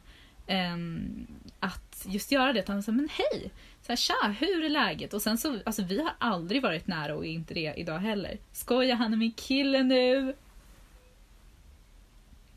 [0.48, 1.28] um,
[1.60, 2.68] att just göra det.
[2.68, 3.52] Han sa, men hej!
[3.82, 5.14] Så här, Tja, hur är läget?
[5.14, 8.38] Och sen så, alltså vi har aldrig varit nära och är inte det idag heller.
[8.52, 10.36] Skojar han är min kille nu?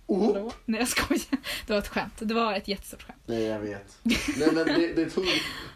[0.07, 0.53] Oh.
[0.65, 1.39] Nej jag skojar.
[1.67, 2.15] Det var ett skämt.
[2.19, 3.23] Det var ett jättestort skämt.
[3.27, 3.99] Nej jag vet.
[4.03, 5.25] Nej men det, det tog,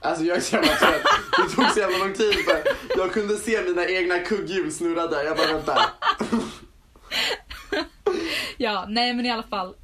[0.00, 1.02] alltså jag är så jävla trött.
[1.36, 2.62] Det tog så jävla lång tid för
[2.96, 5.24] jag kunde se mina egna kugghjul snurra där.
[5.24, 5.80] Jag bara vänta.
[8.58, 9.74] ja, nej men i alla fall.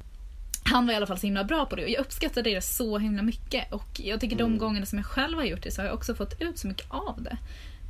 [0.63, 2.97] Han var i alla fall så himla bra på det och jag uppskattade det så
[2.97, 3.73] himla mycket.
[3.73, 4.57] Och jag tycker de Mm.
[4.57, 6.85] gångerna som jag själv har gjort det så har jag också fått ut så mycket
[6.91, 7.37] av det.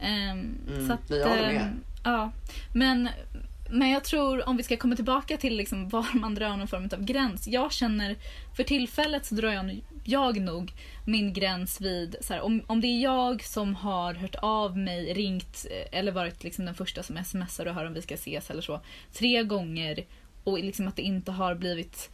[0.05, 1.61] Ehm, Mm, så att, jag håller med.
[1.61, 2.31] ehm, ja,
[2.73, 3.09] men,
[3.69, 6.89] men jag tror om vi ska komma tillbaka till liksom var man drar någon form
[6.93, 7.47] av gräns.
[7.47, 8.15] Jag känner,
[8.55, 10.73] för tillfället så drar jag, jag nog
[11.05, 15.13] min gräns vid, så här, om, om det är jag som har hört av mig,
[15.13, 18.49] ringt eh, eller varit liksom den första som smsar och hör om vi ska ses
[18.49, 18.81] eller så,
[19.13, 20.05] tre gånger
[20.47, 22.09] och liksom att det inte har blivit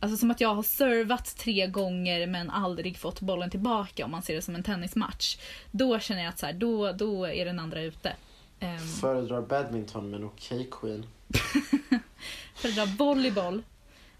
[0.00, 4.22] Alltså som att jag har servat tre gånger men aldrig fått bollen tillbaka om man
[4.22, 5.38] ser det som en tennismatch.
[5.70, 8.12] Då känner jag att så här, då, då är den andra ute.
[8.60, 11.06] Um, Föredrar badminton men okej queen.
[12.54, 13.62] föredrar volleyboll.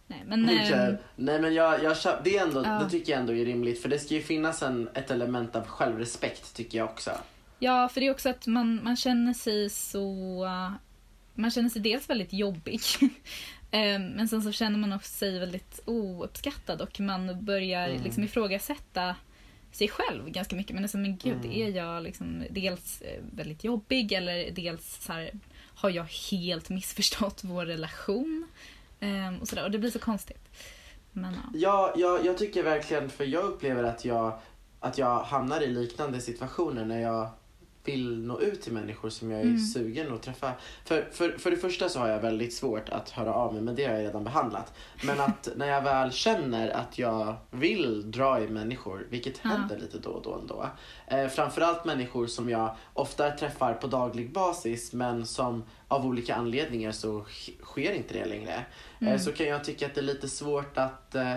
[0.07, 0.45] Nej men...
[0.45, 0.73] Okej.
[0.73, 2.79] ehm, Nej men jag, jag det, är ändå, Ja.
[2.85, 5.67] det tycker jag ändå är rimligt för det ska ju finnas en, ett element av
[5.67, 7.11] självrespekt tycker jag också.
[7.59, 10.47] Ja, för det är också att man, man känner sig så...
[11.35, 12.81] Man känner sig dels väldigt jobbig.
[13.71, 18.03] Ehm, Men sen så känner man också sig väldigt ouppskattad och man börjar Mm.
[18.03, 19.17] liksom ifrågasätta
[19.73, 20.75] sig själv ganska mycket.
[20.75, 21.51] Men, alltså, men gud, Mm.
[21.53, 25.31] är jag liksom dels eh, väldigt jobbig eller dels så här,
[25.75, 28.47] har jag helt missförstått vår relation?
[29.01, 29.65] Ehm, och, så där.
[29.65, 30.49] och det blir så konstigt.
[31.13, 31.41] Men ja.
[31.55, 34.39] Ja, jag, jag tycker verkligen, för jag upplever att jag,
[34.81, 37.31] att jag hamnar i liknande situationer när jag
[37.85, 39.59] vill nå ut till människor som jag är Mm.
[39.59, 40.53] sugen att träffa.
[40.85, 43.75] För, för, för det första så har jag väldigt svårt att höra av mig, men
[43.75, 44.73] det har jag redan behandlat.
[45.05, 49.51] Men att när jag väl känner att jag vill dra i människor, vilket Ja.
[49.51, 50.67] händer lite då och då ändå.
[51.07, 56.93] Eh, framförallt människor som jag ofta träffar på daglig basis men som av olika anledningar
[56.93, 58.65] så sk- sker inte det längre.
[59.01, 59.13] Mm.
[59.15, 61.37] Eh, så kan jag tycka att det är lite svårt att eh,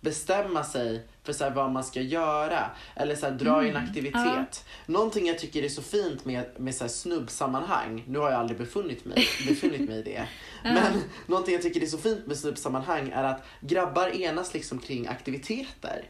[0.00, 2.70] bestämma sig för så här, vad man ska göra.
[2.96, 4.64] Eller så här, dra i en Mm, aktivitet.
[4.86, 8.58] Någonting jag tycker är så fint med, med så här, snubbsammanhang, nu har jag aldrig
[8.58, 9.16] befunnit mig,
[9.48, 10.28] befunnit mig i det.
[10.64, 10.72] Ja.
[10.72, 15.06] Men någonting jag tycker är så fint med snubbsammanhang är att grabbar enas liksom kring
[15.06, 16.04] aktiviteter.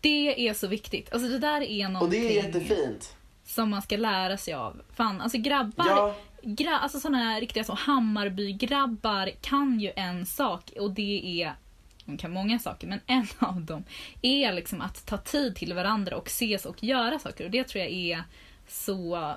[0.00, 1.12] Det är så viktigt.
[1.12, 3.16] Alltså det där är Och någonting det är jättefint.
[3.44, 4.82] som man ska lära sig av.
[4.96, 10.70] Fan, alltså grabbar, Ja, gra, alltså såna här riktiga så Hammarby-grabbar kan ju en sak
[10.80, 11.54] och det är
[12.04, 13.84] de kan många saker, men en av dem
[14.22, 17.44] är liksom att ta tid till varandra och ses och göra saker.
[17.44, 18.22] Och det tror jag är
[18.68, 19.34] så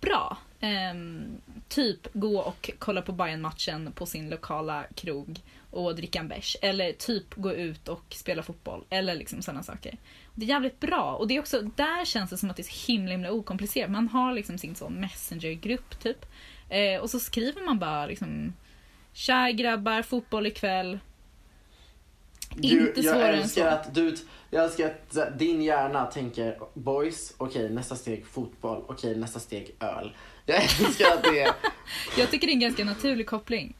[0.00, 0.38] bra.
[0.60, 6.28] Um, typ gå och kolla på bayern matchen på sin lokala krog och dricka en
[6.28, 6.56] bärs.
[6.62, 8.84] Eller typ gå ut och spela fotboll.
[8.90, 9.98] Eller liksom sådana saker.
[10.34, 11.14] Det är jävligt bra.
[11.14, 13.90] Och det är också, där känns det som att det är så himla, himla okomplicerat.
[13.90, 16.26] Man har liksom sin sån messengergrupp typ.
[16.68, 18.52] Eh, och så skriver man bara liksom
[19.12, 20.98] Tja grabbar, fotboll ikväll.
[22.60, 23.76] Inte jag svårare än älskar så.
[23.76, 24.16] att du,
[24.50, 30.16] jag älskar att din hjärna tänker boys, okej nästa steg fotboll, okej nästa steg öl.
[30.46, 31.52] Jag älskar att det är
[32.18, 33.74] Jag tycker det är en ganska naturlig koppling.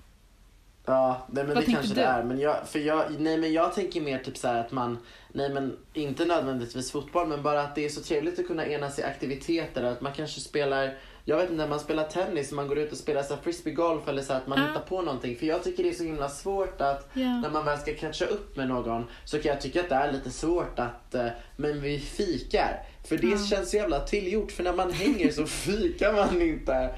[0.85, 2.01] Ja, nej, men Vad det kanske du?
[2.01, 2.23] det är.
[2.23, 4.99] Men jag, för jag, nej, men jag tänker mer typ så att man,
[5.33, 8.99] nej men inte nödvändigtvis fotboll, men bara att det är så trevligt att kunna enas
[8.99, 9.85] i aktiviteter.
[9.85, 10.95] Att man kanske spelar,
[11.29, 14.23] jag vet inte, när man spelar tennis, man går ut och spelar så frisbeegolf eller
[14.23, 14.67] så att man Ja.
[14.69, 15.37] hittar på någonting.
[15.37, 17.41] För jag tycker det är så himla svårt att Ja.
[17.41, 20.13] när man väl ska catcha upp med någon så kan jag tycka att det är
[20.13, 22.83] lite svårt att, eh, men vi fikar.
[23.09, 23.39] För det Ja.
[23.39, 26.91] känns så jävla tillgjort, för när man hänger så fikar man inte.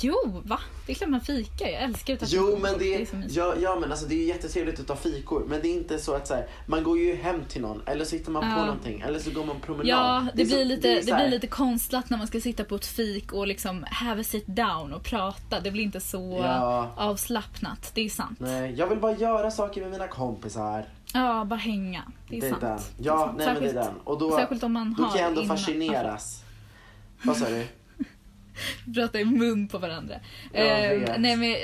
[0.00, 0.58] Jo, va?
[0.86, 1.66] Det är klart man fikar.
[1.66, 2.78] Jag älskar att ta Jo men folk.
[2.78, 5.68] det, är så ja, ja men alltså det är jättetrevligt att ta fikor men det
[5.68, 8.32] är inte så att så här, man går ju hem till någon eller så hittar
[8.32, 8.64] man på Ja.
[8.64, 9.86] någonting eller så går man promenad.
[9.86, 12.40] Ja, det, så- blir lite, är det, så här- blir lite konstlat när man ska
[12.40, 15.60] sitta på ett fik och liksom have a sit down och prata.
[15.60, 17.90] Det blir inte så Ja, avslappnat.
[17.94, 18.38] Det är sant.
[18.40, 20.88] nej, jag vill bara göra saker med mina kompisar.
[21.14, 22.02] Ja, bara hänga.
[22.28, 22.60] Det är, Det är sant.
[22.60, 22.78] den.
[22.96, 23.38] Det är Ja, sant.
[23.38, 24.00] nej men det är Särskilt- den.
[24.04, 26.42] Och då, Särskilt om man då har kan jag ändå innan- fascineras.
[27.22, 27.66] Vad sa du?
[28.94, 30.14] prata i mun på varandra.
[30.52, 31.54] Eh, nej, men,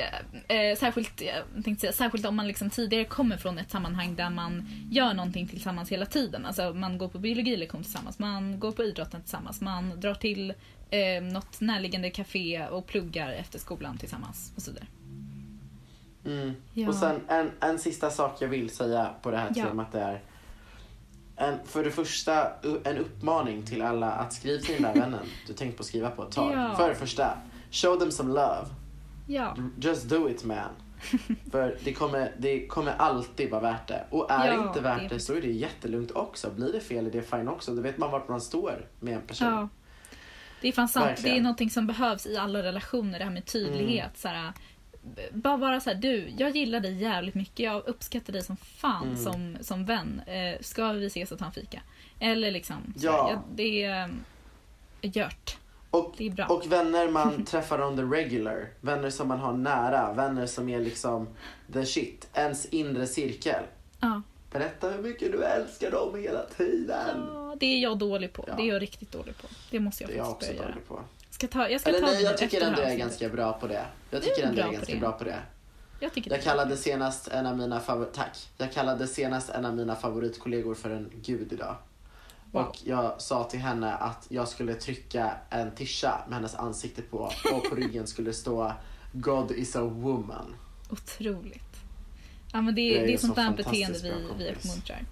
[0.49, 1.23] eh, särskilt,
[1.55, 5.15] jag tänkte säga, särskilt om man liksom tidigare kommer från ett sammanhang där man gör
[5.15, 6.47] någonting tillsammans hela tiden.
[6.47, 10.55] Alltså man går på biologilektion tillsammans, man går på idrotten tillsammans, man drar till
[10.91, 14.87] eh, något närliggande café och pluggar efter skolan tillsammans och så vidare.
[16.25, 16.55] Mm.
[16.75, 16.89] Ja.
[16.89, 19.65] Och sen en, en sista sak jag vill säga på det här Ja.
[19.65, 20.21] temat är
[21.39, 22.53] en, för det första
[22.85, 26.11] en uppmaning till alla att skriva till den där vännen du tänkt på att skriva
[26.11, 26.53] på ett tag.
[26.55, 26.75] Ja.
[26.77, 27.39] För det första,
[27.71, 28.67] show them some love.
[29.27, 29.57] Ja.
[29.81, 30.59] Just do it man.
[31.51, 34.05] För det kommer, det kommer alltid vara värt det.
[34.11, 36.51] Och är Ja, det inte värt det- det så är det jättelugnt också.
[36.51, 37.75] Blir det fel är det fine också.
[37.75, 39.49] Då vet man vart man står med en person.
[39.49, 39.69] ja.
[40.61, 41.07] Det är fan sant.
[41.07, 41.35] Verkligen.
[41.35, 44.05] Det är någonting som behövs i alla relationer, det här med tydlighet.
[44.05, 44.15] Mm.
[44.15, 44.53] Så här,
[45.33, 49.03] bara vara så här, du, jag gillar dig jävligt mycket, jag uppskattar dig som fan
[49.07, 49.17] Mm.
[49.17, 50.23] som, som vän.
[50.27, 51.81] Eh, ska vi ses och ta en fika?
[52.21, 53.27] Eller liksom, Ja.
[53.29, 54.03] här, det är
[55.01, 55.57] eh, gjort.
[55.91, 56.47] Och, Det är bra.
[56.47, 58.69] och vänner man träffar on the regular.
[58.81, 60.13] Vänner som man har nära.
[60.13, 61.29] Vänner som är liksom
[61.73, 62.29] the shit.
[62.35, 63.63] Ens inre cirkel.
[64.01, 64.23] Ja.
[64.53, 67.27] Berätta hur mycket du älskar dem hela tiden.
[67.35, 68.45] ja, det är jag dålig på.
[68.49, 68.55] Ja.
[68.57, 69.49] Det är jag riktigt dålig på.
[69.71, 70.71] Det måste jag Det är jag faktiskt börja göra.
[70.73, 71.01] dålig på.
[71.39, 73.29] Ska ta, jag ska Eller ta nej, det jag tycker ändå det jag är ganska
[73.29, 73.85] bra på det.
[74.11, 75.01] Jag tycker ändå jag är ganska det.
[75.01, 75.39] bra på det.
[76.01, 76.39] Jag Jag det.
[76.39, 78.49] kallade senast en av mina favor- tack.
[78.59, 81.77] Jag kallade senast en av mina favoritkollegor för en gud idag.
[82.53, 82.63] Wow.
[82.67, 87.19] Och jag sa till henne att jag skulle trycka en tisha med hennes ansikte på
[87.53, 88.73] och på ryggen skulle stå
[89.13, 90.55] God is a woman.
[90.91, 91.77] Otroligt.
[92.53, 95.03] Ja, men det, Jag är det är så sånt där beteende vi, vi uppmuntrar.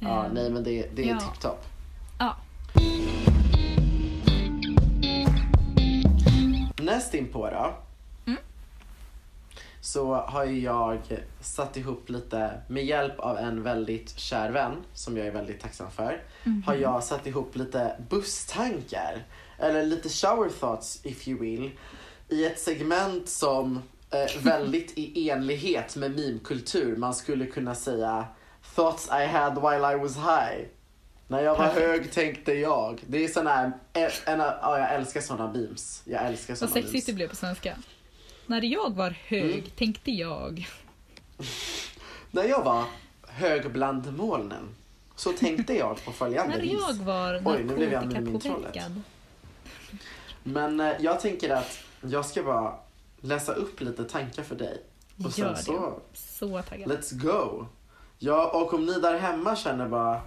[0.00, 1.20] Ja, Ehm, nej men det, det är ja.
[1.20, 1.64] tipptopp.
[2.18, 2.36] ja.
[6.84, 7.74] Näst in på då.
[8.26, 8.38] Mm.
[9.80, 10.98] Så har jag
[11.40, 15.90] satt ihop lite, med hjälp av en väldigt kär vän, som jag är väldigt tacksam
[15.90, 16.62] för, Mhm.
[16.66, 19.24] har jag satt ihop lite busstankar,
[19.58, 21.70] eller lite shower thoughts if you will,
[22.28, 28.26] i ett segment som eh, väldigt i enlighet med meme-kultur, man skulle kunna säga
[28.74, 30.66] Thoughts I had while I was high.
[31.34, 33.02] När jag var hög tänkte jag.
[33.06, 36.02] Det är sån här, en, en, ja, jag älskar såna memes.
[36.04, 37.06] Jag älskar Vad såna sexigt memes.
[37.06, 37.76] det blev på svenska.
[38.46, 39.64] När jag var hög Mm.
[39.78, 40.68] tänkte jag.
[42.30, 42.84] När jag var
[43.28, 44.68] hög bland molnen
[45.16, 46.72] så tänkte jag på följande När vis.
[46.88, 49.02] jag var Oj, nu blev jag narkotikapåverkad.
[50.42, 52.74] Men eh, jag tänker att jag ska bara
[53.20, 54.82] läsa upp lite tankar för dig.
[55.24, 55.62] Och sen Gör det.
[55.62, 56.90] så, Så taggad.
[56.92, 57.66] let's go.
[58.18, 60.20] Ja, och om ni där hemma känner bara,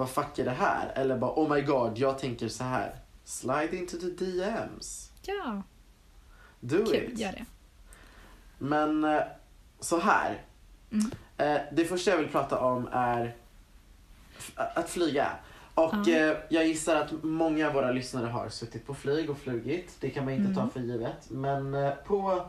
[0.00, 0.92] vad fuck är det här?
[0.94, 2.94] Eller bara, oh my god, jag tänker så här.
[3.24, 5.10] Slide into the DMs.
[5.22, 5.62] Ja,
[6.60, 6.94] Do kul.
[7.12, 7.18] it.
[7.18, 7.44] Gör det.
[8.58, 9.22] Men eh,
[9.80, 10.42] så här.
[10.92, 11.10] Mm.
[11.36, 13.36] Eh, Det första jag vill prata om är
[14.56, 15.28] att flyga.
[15.74, 19.96] Och eh, jag gissar att många av våra lyssnare har suttit på flyg och flugit.
[20.00, 20.70] Det kan man inte ta Mm.
[20.72, 21.30] för givet.
[21.30, 22.46] Men på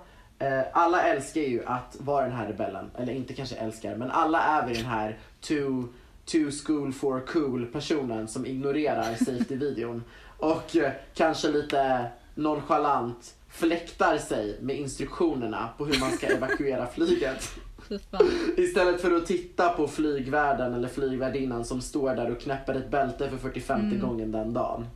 [0.74, 2.92] alla älskar ju att vara den här rebellen.
[2.98, 5.88] Eller inte kanske älskar, men alla är vi den här too,
[6.32, 10.04] too school for cool personen som ignorerar safety-videon.
[10.38, 17.50] Och eh, kanske lite nonchalant fläktar sig med instruktionerna på hur man ska evakuera flyget.
[18.58, 23.30] Istället för att titta på flygvärden eller flygvärdinnan som står där och knäpper ett bälte
[23.30, 24.00] för 45 Mm.
[24.00, 24.88] gången den dagen.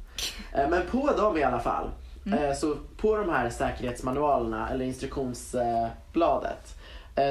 [0.54, 1.90] Eh, Men på dem i alla fall.
[2.26, 2.44] Mm.
[2.44, 6.76] eh, Så på de här säkerhetsmanualerna eller instruktionsbladet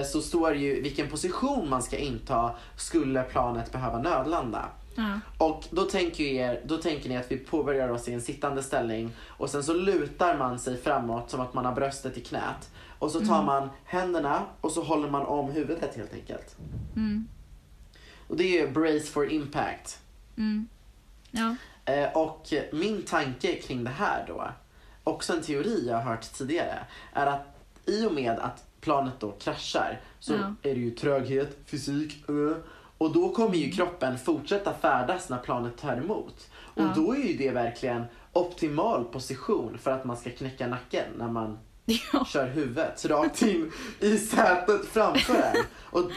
[0.07, 4.69] så står det ju vilken position man ska inta skulle planet behöva nödlanda.
[4.95, 5.21] Ja.
[5.39, 9.13] Och då tänker, er, då tänker ni att vi påbörjar oss i en sittande ställning
[9.27, 12.71] och sen så lutar man sig framåt som att man har bröstet i knät.
[12.99, 13.47] Och så tar Mm.
[13.47, 16.57] man händerna och så håller man om huvudet helt enkelt.
[16.97, 17.29] Mm.
[18.29, 19.99] Och det är brace for impact.
[20.37, 20.69] Mm.
[21.31, 21.57] Ja.
[21.85, 24.49] Eh, och min tanke kring det här då,
[25.05, 26.79] också en teori jag har hört tidigare,
[27.13, 27.47] är att
[27.87, 30.55] i och med att planet då kraschar så Ja.
[30.71, 32.25] är det ju tröghet, fysik,
[32.99, 36.51] och då kommer ju kroppen fortsätta färdas när planet tar emot.
[36.57, 36.93] Och Ja.
[36.97, 41.59] då är ju det verkligen optimal position för att man ska knäcka nacken när man
[41.85, 45.65] ja, kör huvudet rakt in i sätet framför en.
[45.81, 46.11] Och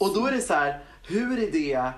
[0.00, 1.90] och då är det så här, hur är det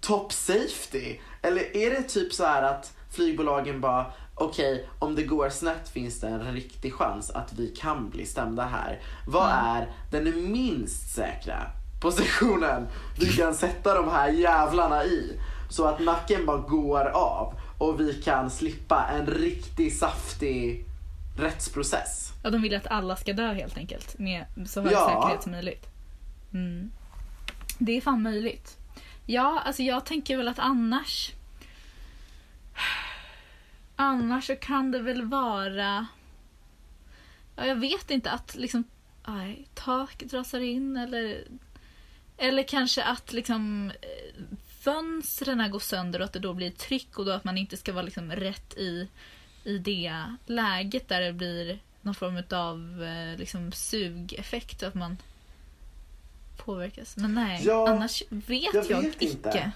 [0.00, 1.16] top safety?
[1.42, 4.06] Eller är det typ så här att flygbolagen bara,
[4.38, 8.64] okej, om det går snett finns det en riktig chans att vi kan bli stämda
[8.64, 9.00] här.
[9.26, 9.54] Vad Ja.
[9.76, 11.62] är den minst säkra
[12.00, 12.86] positionen
[13.20, 15.40] vi kan sätta de här jävlarna i?
[15.70, 20.84] Så att nacken bara går av och vi kan slippa en riktig saftig
[21.38, 22.32] rättsprocess.
[22.42, 24.18] Ja, de vill att alla ska dö helt enkelt.
[24.18, 25.06] Med så hög Ja.
[25.22, 25.86] säkerhet som möjligt.
[26.52, 26.90] Mm.
[27.78, 28.76] Det är fan möjligt.
[29.26, 31.32] Ja, alltså jag tänker väl att annars...
[33.96, 36.06] Annars så kan det väl vara...
[37.56, 38.84] Ja, jag vet inte att liksom...
[39.26, 41.44] Nej, taket rasar in eller...
[42.36, 44.42] Eller kanske att liksom eh,
[44.80, 47.92] fönstren går sönder och att det då blir tryck och då att man inte ska
[47.92, 49.08] vara liksom rätt i,
[49.64, 55.16] i det läget där det blir någon form av eh, liksom sugeffekt att man
[56.56, 57.16] påverkas.
[57.16, 59.24] Men nej, Ja, annars vet jag, jag vet icke.
[59.24, 59.72] inte.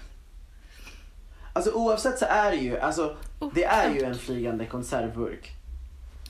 [1.53, 5.51] Alltså oavsett så är det ju, alltså Oh, det är ju en flygande konservburk.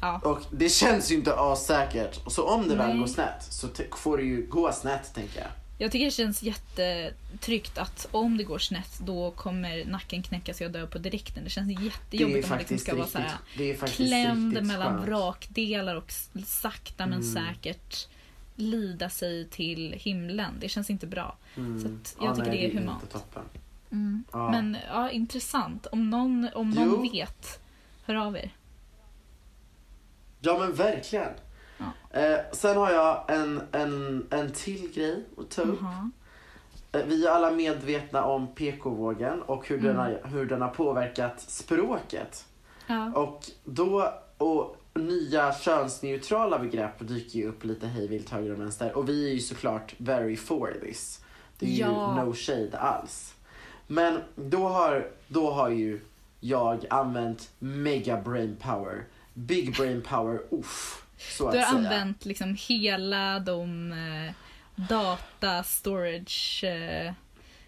[0.02, 0.22] Ja.
[0.24, 2.20] Och det känns ju inte assäkert.
[2.28, 2.98] Så om det väl Nej.
[2.98, 3.68] går snett så
[3.98, 5.48] får det ju gå snett tänker jag.
[5.78, 10.66] Jag tycker det känns jättetryggt att om det går snett då kommer nacken knäckas och
[10.66, 11.44] jag dör på direkten.
[11.44, 13.98] Det känns Det jättejobbigt om man liksom ska vara riktigt, så här det är faktiskt
[14.10, 15.08] klämd mellan skönt.
[15.08, 16.14] vrakdelar och
[16.46, 17.34] sakta men Mm.
[17.34, 18.08] säkert
[18.56, 20.54] lida sig till himlen.
[20.60, 21.38] Det känns inte bra.
[21.58, 21.82] Mm.
[21.82, 21.88] Så
[22.20, 23.16] jag Ja, tycker nej, det är humant.
[23.92, 24.24] Mm.
[24.32, 24.52] Ja.
[24.52, 25.86] Men ja, intressant.
[25.86, 27.12] Om någon, om någon Jo.
[27.12, 27.60] vet
[28.06, 28.54] hör av er.
[30.40, 31.30] Ja men verkligen.
[31.78, 32.20] Ja.
[32.20, 35.80] Eh, sen har jag en, en, en till grej att ta upp.
[35.82, 36.12] Jaha.
[36.92, 39.98] Eh, Vi är alla medvetna om PK-vågen och hur, den Mm.
[40.02, 42.46] har, hur den har påverkat språket.
[42.88, 43.12] Ja.
[43.14, 48.98] Och då, och nya könsneutrala begrepp dyker ju upp lite hejvilt höger och vänster.
[48.98, 51.26] Och vi är ju såklart very for this.
[51.60, 52.18] Det är Ja.
[52.20, 53.34] ju no shade alls.
[53.92, 56.02] Men då har, då har ju
[56.40, 59.06] jag använt mega brain power.
[59.34, 61.06] Big brain power, uff.
[61.18, 61.90] Så Du att har säga.
[61.90, 64.32] använt liksom hela de eh,
[64.90, 67.14] data storage eh,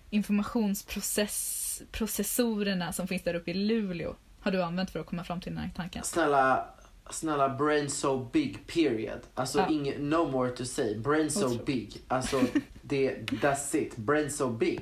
[0.10, 4.16] informationsprocessorerna som finns där uppe i Luleå.
[4.40, 6.04] Har du använt för att komma fram till den här tanken?
[6.04, 6.66] Snälla,
[7.10, 9.20] snälla brain so big period.
[9.34, 9.68] Alltså Ja.
[9.70, 10.98] inget, no more to say.
[11.00, 11.98] Brain so big.
[12.08, 12.42] Alltså
[12.82, 13.98] det, that's it.
[13.98, 14.82] Brain so big.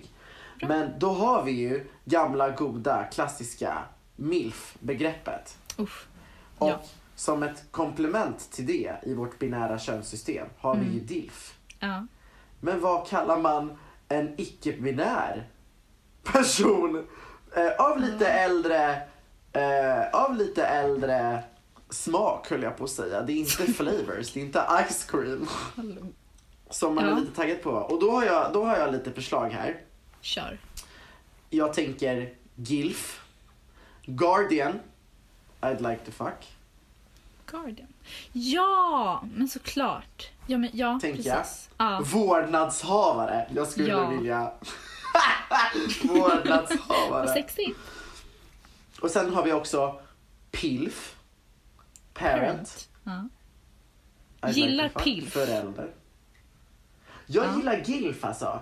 [0.62, 3.78] Men då har vi ju gamla goda klassiska
[4.16, 5.58] MILF-begreppet.
[5.78, 5.90] Och
[6.70, 6.82] Ja.
[7.16, 11.06] som ett komplement till det i vårt binära könssystem har vi ju Mm.
[11.06, 11.56] DILF.
[11.80, 12.08] Ja.
[12.60, 15.48] Men vad kallar man en icke-binär
[16.24, 17.08] person
[17.56, 19.02] eh, av lite äldre
[19.54, 21.44] eh, av lite äldre
[21.90, 23.22] smak höll jag på att säga.
[23.22, 25.48] Det är inte flavors, det är inte ice cream
[26.70, 27.12] som man Ja.
[27.12, 27.70] är lite taggad på.
[27.72, 29.82] Och då har, jag, då har jag lite förslag här.
[30.22, 30.60] Kör.
[31.50, 33.22] Jag tänker GILF,
[34.06, 34.80] Guardian,
[35.62, 36.48] I'd like to fuck.
[37.46, 37.88] Guardian.
[38.32, 40.30] Ja, men såklart.
[40.48, 41.46] Ja, men, ja Tänker jag.
[41.78, 42.02] Ja.
[42.06, 43.48] Vårdnadshavare.
[43.56, 44.10] Jag skulle Ja.
[44.10, 44.40] vilja...
[45.50, 47.28] Vad Vårdnadshavare.
[47.28, 47.80] sexigt.
[49.02, 50.02] Och sen har vi också
[50.52, 51.16] PILF.
[52.14, 52.90] Parent.
[53.04, 53.28] Ja.
[54.42, 55.04] I'd Gillar fuck.
[55.04, 55.34] PILF.
[55.34, 55.92] Förälder.
[57.26, 57.56] Jag Ja.
[57.58, 58.60] gillar GILF alltså.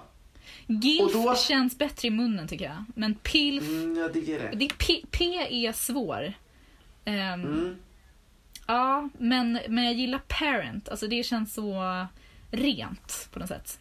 [0.71, 2.83] GILF då- känns bättre i munnen tycker jag.
[2.95, 4.55] Men PILF, Mm, jag digger det.
[4.57, 5.25] det är P, P
[5.67, 6.33] är svår.
[7.05, 7.75] Ehm, Mm.
[8.67, 10.89] Ja, men, men jag gillar parent.
[10.89, 12.05] Alltså det känns så
[12.51, 13.79] rent på något sätt.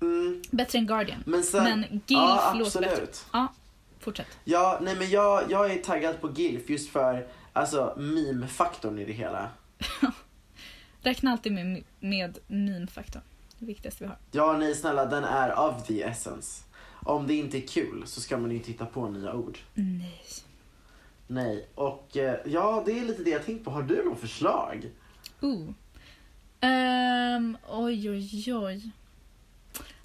[0.00, 0.42] Mm.
[0.50, 1.22] Bättre än Guardian.
[1.26, 1.64] Men sen...
[1.64, 3.06] Men GILF ja, låter bättre.
[3.32, 3.52] Ja,
[4.00, 4.38] fortsätt.
[4.44, 9.12] Ja, nej men jag, jag är taggad på GILF just för alltså meme-faktorn i det
[9.12, 9.50] hela.
[11.02, 13.22] Räkna alltid med, med meme-faktorn.
[13.62, 14.18] Det viktigaste vi har.
[14.30, 16.64] Ja, nej snälla, den är of the essence.
[17.02, 19.58] Om det inte är kul så ska man ju titta på nya ord.
[19.74, 20.22] Nej.
[21.26, 23.70] Nej, och eh, ja, det är lite det jag tänkt på.
[23.70, 24.90] Har du något förslag?
[25.42, 25.70] Uh.
[26.60, 28.90] Ehm, oj, oj, oj.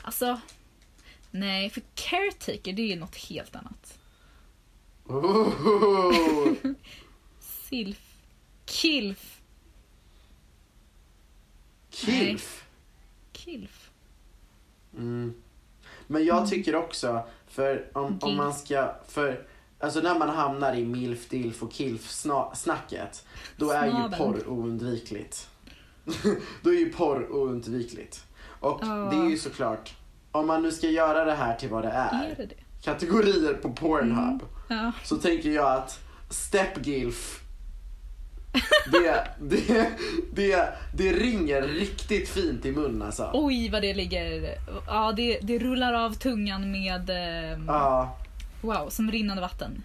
[0.01, 0.39] Alltså,
[1.32, 3.99] nej, för caretaker det är ju något helt annat.
[5.05, 6.58] Ooh.
[7.39, 8.18] Silf.
[8.66, 9.41] Kilf.
[11.89, 12.66] Kilf.
[13.51, 13.89] Kilf.
[14.97, 15.33] Mm.
[16.07, 16.49] Men jag Mm.
[16.49, 19.47] tycker också, för om, om man ska, för
[19.79, 23.25] alltså när man hamnar i milf, dilf och kilf sna- snacket,
[23.57, 24.17] då är ju Snabeln.
[24.17, 25.49] porr oundvikligt.
[26.61, 28.23] då är ju porr oundvikligt.
[28.59, 28.87] Och Ja.
[29.11, 29.95] det är ju såklart,
[30.31, 32.55] om man nu ska göra det här till vad det är, Är det det?
[32.83, 34.85] kategorier på Pornhub, Mm.
[34.85, 34.91] Ja.
[35.03, 37.41] så tänker jag att stepgilf
[38.91, 39.89] det, det,
[40.34, 43.30] det, det ringer riktigt fint i mun alltså.
[43.34, 44.55] Oj vad det ligger.
[44.88, 48.18] Ja, det, det rullar av tungan med ehm, Ja,
[48.62, 49.84] wow, som rinnande vatten.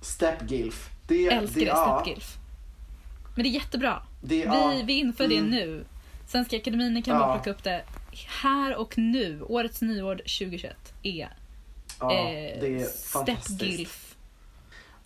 [0.00, 0.90] stepgilf.
[1.06, 2.36] Det, Älskar det, ja, stepgilf.
[3.34, 4.02] Men det är jättebra.
[4.22, 5.50] Det, ja, Vi, vi inför det Mm.
[5.50, 5.84] nu.
[6.28, 7.20] Svenska Akademin kan Ja.
[7.20, 7.82] bara plocka upp det
[8.42, 9.42] här och nu.
[9.42, 11.28] Årets nyord 2021 är
[12.00, 14.07] ja, eh, det är stepgilf.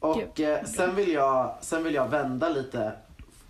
[0.03, 2.93] Och eh, sen, vill jag, sen vill jag vända lite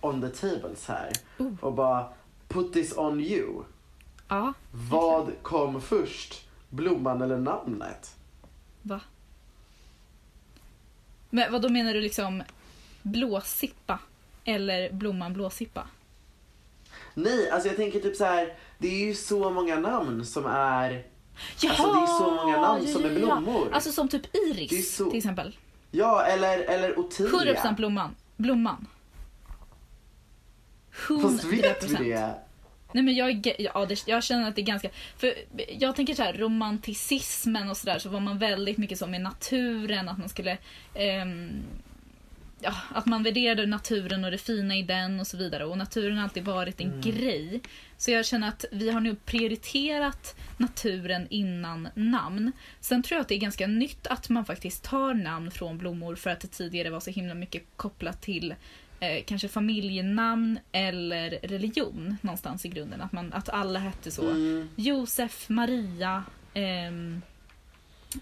[0.01, 1.51] on the tables här Oh.
[1.61, 2.05] och bara
[2.47, 3.63] put this on you.
[4.27, 6.47] Ja, Vad kom först?
[6.69, 8.15] Blomman eller namnet?
[8.81, 8.99] va?
[11.29, 12.43] Men vad då menar du liksom
[13.01, 13.99] blåsippa?
[14.45, 15.87] Eller blomman blåsippa?
[17.13, 18.53] Nej, alltså jag tänker typ så här.
[18.77, 21.03] Det är ju så många namn som är...
[21.61, 21.71] Jaha!
[21.73, 23.69] Alltså, det är så många namn som är blommor.
[23.73, 25.57] Alltså som typ Iris så- till exempel.
[25.95, 27.53] Ja, eller, eller Ottilia.
[27.53, 28.15] 100% blomman.
[28.37, 28.87] Blomman.
[31.07, 31.21] 100%.
[31.21, 32.33] Fast vet vi det?
[32.91, 34.89] Nej men jag, ja, det, jag känner att det är ganska...
[35.17, 35.33] För
[35.79, 40.09] jag tänker så här, romanticismen och sådär så var man väldigt mycket så med naturen,
[40.09, 40.57] att man skulle...
[40.93, 41.63] ehm,
[42.63, 45.65] ja, att man värderade naturen och det fina i den och så vidare.
[45.65, 47.01] Och naturen har alltid varit en Mm.
[47.01, 47.61] grej.
[47.97, 52.51] Så jag känner att vi har nu prioriterat naturen innan namn.
[52.79, 56.15] Sen tror jag att det är ganska nytt att man faktiskt tar namn från blommor
[56.15, 58.55] för att det tidigare var så himla mycket kopplat till
[58.99, 63.01] eh, kanske familjenamn eller religion någonstans i grunden.
[63.01, 64.29] Att, man, att alla hette så.
[64.29, 64.69] Mm.
[64.75, 67.21] Josef, Maria, ehm,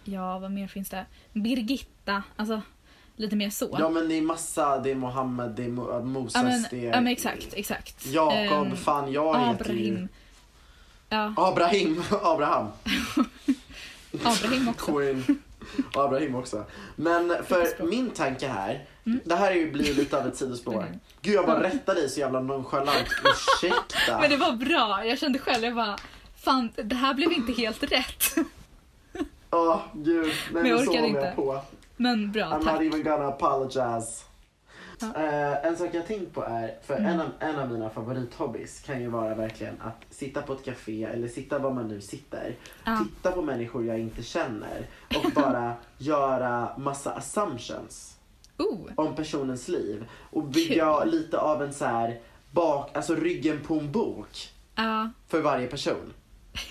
[0.03, 1.05] ja vad mer finns det?
[1.33, 2.61] Birgitta, alltså
[3.21, 3.75] lite mer så.
[3.79, 6.79] Ja men det är massa, det är Mohammed, det är Mo- Moses, ja, men, det
[6.87, 8.05] är ja men exakt, exakt.
[8.05, 9.87] Jakob, Ehm, fan jag heter ju...
[9.93, 10.07] Abraham.
[11.09, 12.67] Ja, Abraham, Abraham.
[14.23, 14.91] Abraham också.
[15.95, 16.65] Abraham också.
[16.95, 19.19] Men för min tanke här, Mm.
[19.25, 20.73] det här är ju, blir lite av ett sidospår.
[20.83, 20.99] Mm.
[21.21, 24.19] Gud jag bara rättar dig så jävla nonchalant, ursäkta.
[24.21, 25.95] Men det var bra, jag kände själv, jag bara
[26.43, 28.35] Fan, det här blev inte helt rätt.
[29.51, 31.33] Åh gud, nej Men jag jag inte.
[31.35, 31.61] på.
[32.01, 32.81] Men bra, I'm not tack.
[32.81, 34.23] even gonna apologize.
[35.01, 35.07] Ja.
[35.15, 37.05] Eh, en sak jag tänkt på är, för Mm.
[37.13, 41.03] en, av, en av mina favorithobbies kan ju vara verkligen att sitta på ett café
[41.03, 42.55] eller sitta var man nu sitter.
[42.83, 42.99] Ja.
[43.05, 48.17] Titta på människor jag inte känner och bara göra massa assumptions
[48.57, 50.05] Oh, om personens liv.
[50.31, 51.11] Och bygga Kul.
[51.11, 52.19] lite av en så här
[52.51, 55.09] bak, alltså ryggen på en bok ja.
[55.27, 56.13] för varje person.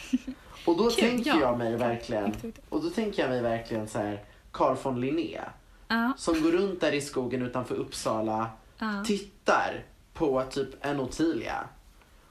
[0.66, 1.40] Och då Kul, tänker ja.
[1.40, 2.34] jag mig verkligen,
[2.68, 5.40] och då tänker jag mig verkligen så här Carl von Linné
[5.88, 9.04] Ja, som går runt där i skogen utanför Uppsala, ja.
[9.06, 9.84] tittar
[10.14, 11.64] på typ en Ottilia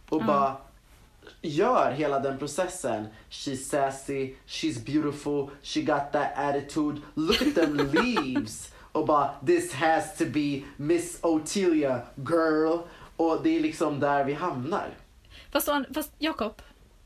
[0.10, 0.26] och Ja.
[0.28, 0.58] bara
[1.42, 3.08] gör hela den processen.
[3.30, 8.74] She's sassy, she's beautiful, she got that attitude, look at them leaves.
[8.92, 12.78] Och bara this has to be Miss Ottilia girl.
[13.16, 14.90] Och det är liksom där vi hamnar.
[15.52, 16.62] Fast, fast Jakob,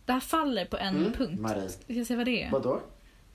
[0.06, 1.40] det här faller på en Mm, punkt.
[1.42, 1.70] Marie.
[1.70, 2.52] Ska jag säga vad det är?
[2.52, 2.82] Vadå?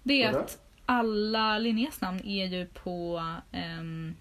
[0.03, 0.45] Det är Vadå?
[0.45, 0.59] att
[0.89, 3.23] alla Linnés namn är ju på,
[3.53, 4.17] ehm,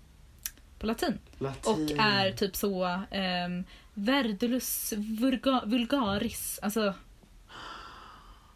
[0.80, 1.20] på latin.
[1.38, 1.74] Latin.
[1.74, 3.64] Och är typ så um,
[3.94, 6.60] Verdulus vulga, vulgaris.
[6.62, 6.94] Alltså,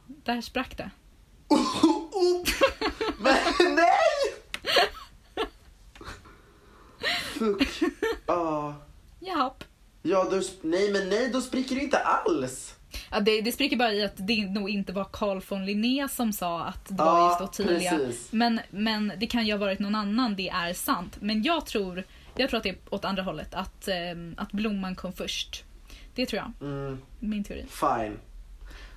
[0.08, 0.92] där sprack det.
[2.14, 2.44] Oh,
[3.18, 4.34] men nej!
[7.34, 7.84] Fuck.
[8.26, 8.74] Ah.
[9.20, 9.64] Japp.
[10.02, 12.76] Ja, då, nej men nej, då spricker det inte alls.
[13.12, 16.34] Ja, det, det spricker bara i att det nog inte var Carl von Linné som
[16.34, 17.92] sa att det var just Ottilia.
[17.92, 18.32] precis.
[18.32, 21.18] Men, men det kan ju ha varit någon annan, det är sant.
[21.22, 22.04] Men jag tror,
[22.38, 25.64] jag tror att det är åt andra hållet, att, ehm, att blomman kom först.
[26.16, 27.66] Det tror jag, Mm, min teori.
[27.70, 28.18] fine.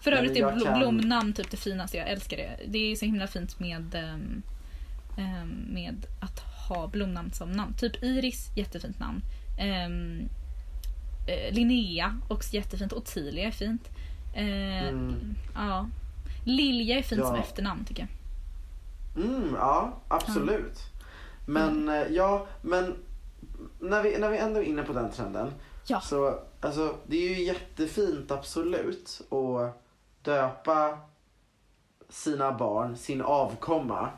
[0.00, 2.50] För Nej, övrigt men är bl- kan- blomnamn typ det finaste, jag älskar det.
[2.68, 4.42] Det är så himla fint med, ehm,
[5.72, 6.38] med att
[6.68, 7.74] ha blomnamn som namn.
[7.76, 9.20] Typ Iris, jättefint namn.
[9.86, 10.28] Um,
[11.50, 12.92] Linnea, också jättefint.
[12.92, 13.88] Ottilia är fint.
[14.34, 15.34] Eh, Mm.
[15.54, 15.88] Ja.
[16.44, 17.26] Lilja är fint Ja.
[17.26, 18.08] som efternamn tycker
[19.14, 19.24] jag.
[19.24, 20.78] Mm, ja, absolut.
[21.46, 22.94] Men eh, ja, men
[23.80, 25.50] när vi, när vi ändå är inne på den trenden.
[25.86, 26.00] Ja.
[26.00, 29.82] Så alltså, det är ju jättefint absolut att
[30.22, 30.98] döpa
[32.08, 34.08] sina barn, sin avkomma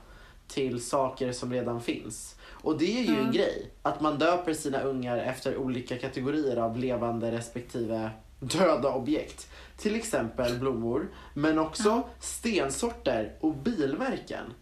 [0.48, 2.36] till saker som redan finns.
[2.66, 3.30] Och det är ju en Ja.
[3.32, 8.10] grej, att man döper sina ungar efter olika kategorier av levande respektive
[8.40, 9.50] döda objekt.
[9.76, 12.08] Till exempel blommor, men också Ja.
[12.20, 14.52] stensorter och bilmärken.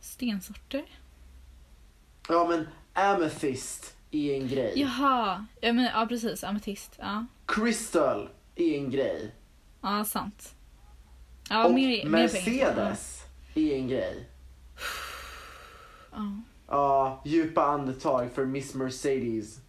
[0.00, 0.84] Stensorter?
[2.28, 4.72] Ja men amethyst är en grej.
[4.76, 6.44] Jaha, ja, men, ja precis.
[6.44, 6.92] Ametist.
[6.98, 9.34] Ja, Crystal är en grej.
[9.80, 10.54] ja sant.
[11.50, 12.74] Ja, och mer, mer pengar.
[12.74, 13.22] Mercedes
[13.54, 14.28] är en grej.
[16.12, 16.42] Ja.
[16.68, 19.60] Ja, djupa andetag för Miss Mercedes.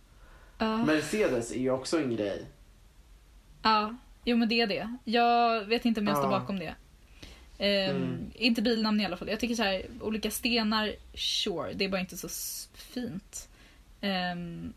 [0.58, 0.78] Ja.
[0.78, 2.46] Mercedes är ju också en grej.
[3.62, 3.96] Ja,
[4.26, 4.96] jo men det är det.
[5.04, 6.76] Jag vet inte om jag står bakom det.
[7.58, 8.32] Ehm, Mm.
[8.34, 9.30] Inte bilnamn i alla fall.
[9.30, 12.30] Jag tycker så här, olika stenar, sure, det är bara inte så
[12.74, 13.50] fint.
[14.34, 14.74] Um,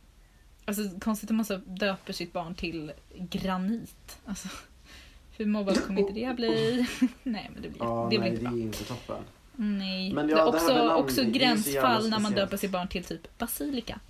[0.65, 4.19] alltså konstigt om man så döper sitt barn till granit.
[4.27, 4.49] Alltså,
[5.37, 6.87] hur mobbad kommer inte det bli?
[7.23, 8.59] nej men det blir, Ja, det blir nej inte det bra.
[8.59, 9.23] är inte toppen.
[9.63, 10.13] Nej.
[10.13, 12.57] Men ja, är det här också, också det är så jävla gränsfall när man döper
[12.57, 14.01] sitt barn till typ basilika.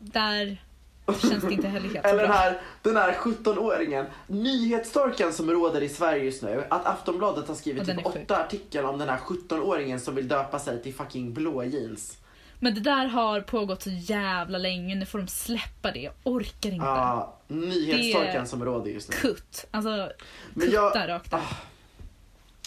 [0.00, 0.62] Där
[1.06, 5.88] känns det inte heller helt Eller den här, den här 17-åringen, nyhetstorkan som råder i
[5.88, 6.64] Sverige just nu.
[6.70, 10.58] Att Aftonbladet har skrivit typ är åtta artiklar om den här 17-åringen som vill döpa
[10.58, 12.18] sig till fucking blå jeans.
[12.58, 16.00] Men det där har pågått så jävla länge, nu får de släppa det.
[16.00, 16.86] Jag orkar inte.
[16.86, 19.16] Ja, nyhetstorkan Det- som råder just nu.
[19.16, 19.66] Kutt.
[19.70, 20.10] Alltså,
[20.54, 21.40] kutta jag, rakt av.
[21.40, 21.54] ah,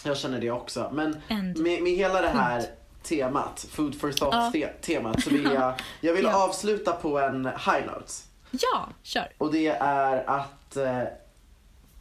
[0.04, 0.90] jag känner det också.
[0.94, 1.16] Men
[1.56, 2.72] med, med hela det här Punkt.
[3.02, 4.50] temat, food for Ja.
[4.52, 6.44] thought-temat, så vill jag, jag vill Ja.
[6.44, 8.12] avsluta på en high note.
[8.50, 9.32] Ja, kör.
[9.38, 11.02] Och det är att eh,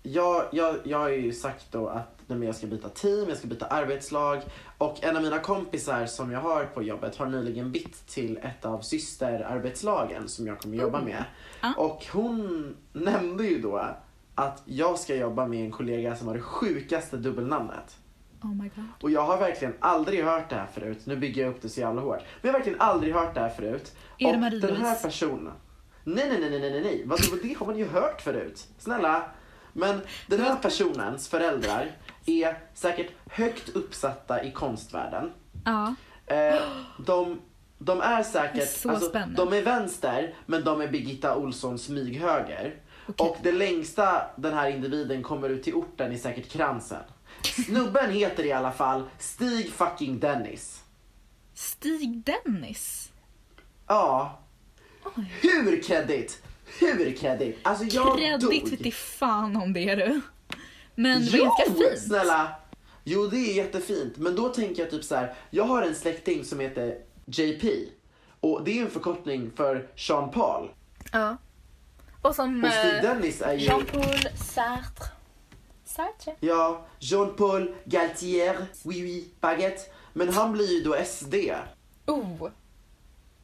[0.04, 3.48] jag, jag, jag har ju sagt då att nej, jag ska byta team, jag ska
[3.48, 4.42] byta arbetslag
[4.78, 8.66] och en av mina kompisar som jag har på jobbet har nyligen bytt till ett
[8.66, 11.24] av systerarbetslagen som jag kommer jobba med.
[11.62, 11.74] Ja.
[11.78, 13.96] Och hon nämnde ju då
[14.36, 17.98] att jag ska jobba med en kollega som har det sjukaste dubbelnamnet.
[18.42, 18.86] Oh my god.
[19.02, 21.06] Och jag har verkligen aldrig hört det här förut.
[21.06, 22.20] Nu bygger jag upp det så jävla hårt.
[22.20, 23.96] Men jag har verkligen aldrig hört det här förut.
[24.18, 24.68] Är det och Marie-Louise?
[24.68, 25.54] den här personen.
[26.04, 27.04] Nej, nej, nej, nej, nej, nej.
[27.06, 28.68] Vad, vad, det har man ju hört förut.
[28.78, 29.24] Snälla.
[29.74, 31.92] Men den här personens föräldrar
[32.26, 35.32] är säkert högt uppsatta i konstvärlden.
[35.66, 35.96] Ja.
[36.26, 36.62] Eh,
[37.06, 37.40] de
[37.78, 39.36] de är säkert, Så alltså, spännande.
[39.36, 42.76] de är vänster, men de är Birgitta Olsson smyghöger.
[43.08, 43.28] Okej.
[43.30, 47.02] Och det längsta den här individen kommer ut till orten är säkert kransen.
[47.66, 50.84] Snubben heter i alla fall Stig fucking Dennis.
[51.54, 53.12] Stig Dennis.
[53.88, 54.40] Ja,
[55.04, 55.34] Oj.
[55.42, 56.42] hur kredit?
[56.80, 57.60] Hur kredit?
[57.64, 58.70] Alltså jag Kredit dog.
[58.72, 60.22] vete fan om det du.
[60.96, 62.00] Men det Jo, ganska fint.
[62.08, 62.56] snälla!
[63.04, 64.18] Jo, det är jättefint.
[64.18, 65.34] Men då tänker jag typ så här.
[65.50, 67.70] Jag har en släkting som heter JP.
[68.40, 70.70] Och det är en förkortning för Jean Paul.
[71.12, 71.38] Ja.
[72.26, 73.66] Och som Och eh, Dennis är ju...
[73.66, 75.06] Jean-Paul Sartre.
[75.86, 76.36] Sartre?
[76.40, 79.82] Ja, Jean-Paul Galtier, oui oui, baguette.
[80.14, 81.36] Men han blir ju då SD.
[82.06, 82.50] Oh!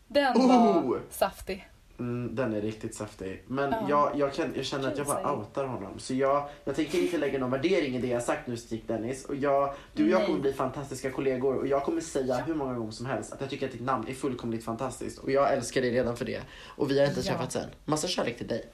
[0.08, 0.90] Den Oh!
[0.90, 1.71] var saftig.
[2.02, 3.44] Mm, den är riktigt saftig.
[3.48, 3.86] Men Ja.
[3.90, 6.00] jag, jag, kan, jag känner att jag bara outar honom.
[6.00, 9.26] Så jag, jag tänker inte lägga någon värdering i det jag sagt nu Stig Dennis.
[9.26, 10.26] Och jag, du och jag Nej.
[10.28, 13.50] kommer bli fantastiska kollegor och jag kommer säga hur många gånger som helst att jag
[13.50, 15.20] tycker att ditt namn är fullkomligt fantastiskt.
[15.20, 16.42] Och jag älskar dig redan för det.
[16.78, 17.26] Och vi har inte Ja.
[17.32, 17.70] träffats än.
[17.86, 18.66] Massa kärlek till dig.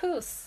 [0.00, 0.46] Puss!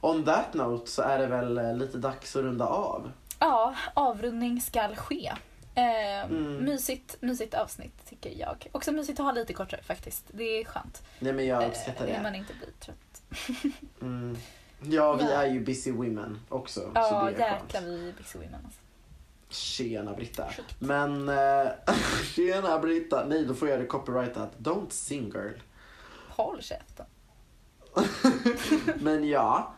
[0.00, 3.10] On that note så är det väl eh, lite dags att runda av.
[3.38, 5.32] Ja, avrundning skall ske.
[5.74, 6.56] Eh, Mm.
[6.64, 8.66] mysigt, mysigt avsnitt tycker jag.
[8.72, 10.24] Också mysigt att ha lite kortare faktiskt.
[10.32, 11.02] Det är skönt.
[11.18, 12.22] Nej men jag uppskattar Eh, när det.
[12.22, 13.22] man inte blir trött.
[14.02, 14.36] Mm.
[14.80, 16.80] Ja, vi är ju busy women också.
[16.80, 17.84] så Ja, det är jäklar skönt.
[17.86, 18.60] vi är busy women.
[18.64, 18.80] Alltså.
[19.48, 20.48] Tjena Britta.
[20.56, 20.76] Sjukt.
[20.80, 21.66] Men, eh,
[22.34, 23.24] tjena Britta.
[23.28, 24.50] Nej, då får jag det copyrightat.
[24.58, 25.58] Don't sing girl.
[26.28, 27.06] Håll käften.
[29.00, 29.74] Men ja,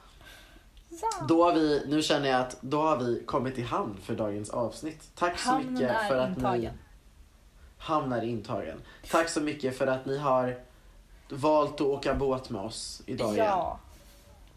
[1.03, 1.26] Ja.
[1.28, 4.51] då har vi, nu känner jag att då har vi kommit i hamn för dagens
[4.51, 5.11] avsnitt.
[5.14, 6.34] Tack så Hamnen mycket för att ni...
[6.34, 6.74] intagen.
[7.78, 8.80] Hamn är intagen.
[9.11, 10.57] Tack så mycket för att ni har
[11.30, 13.47] valt att åka båt med oss idag igen.
[13.47, 13.78] Ja.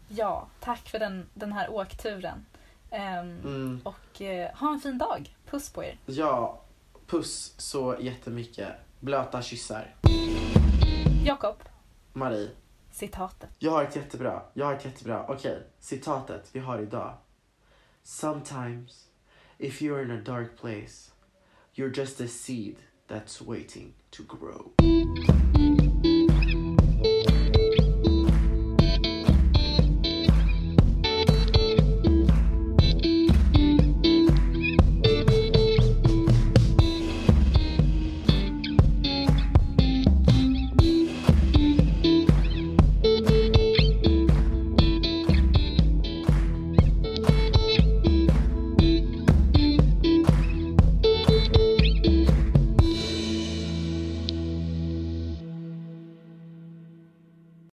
[0.08, 2.46] Ja, tack för den, den här åkturen.
[2.90, 5.36] Ehm, Mm, Och eh, ha en fin dag.
[5.50, 5.98] Puss på er.
[6.06, 6.60] ja,
[7.06, 8.68] puss så jättemycket.
[9.00, 9.94] Blöta kyssar.
[11.24, 11.56] Jakob,
[12.12, 12.48] Marie
[13.00, 13.50] citatet.
[13.58, 14.42] Jag har ett jättebra.
[14.54, 15.26] Jag har ett jättebra.
[15.28, 17.14] Okej, citatet vi har idag.
[18.02, 19.08] Sometimes,
[19.58, 21.10] if you're in a dark place,
[21.74, 22.76] you're just a seed
[23.08, 24.72] that's waiting to grow.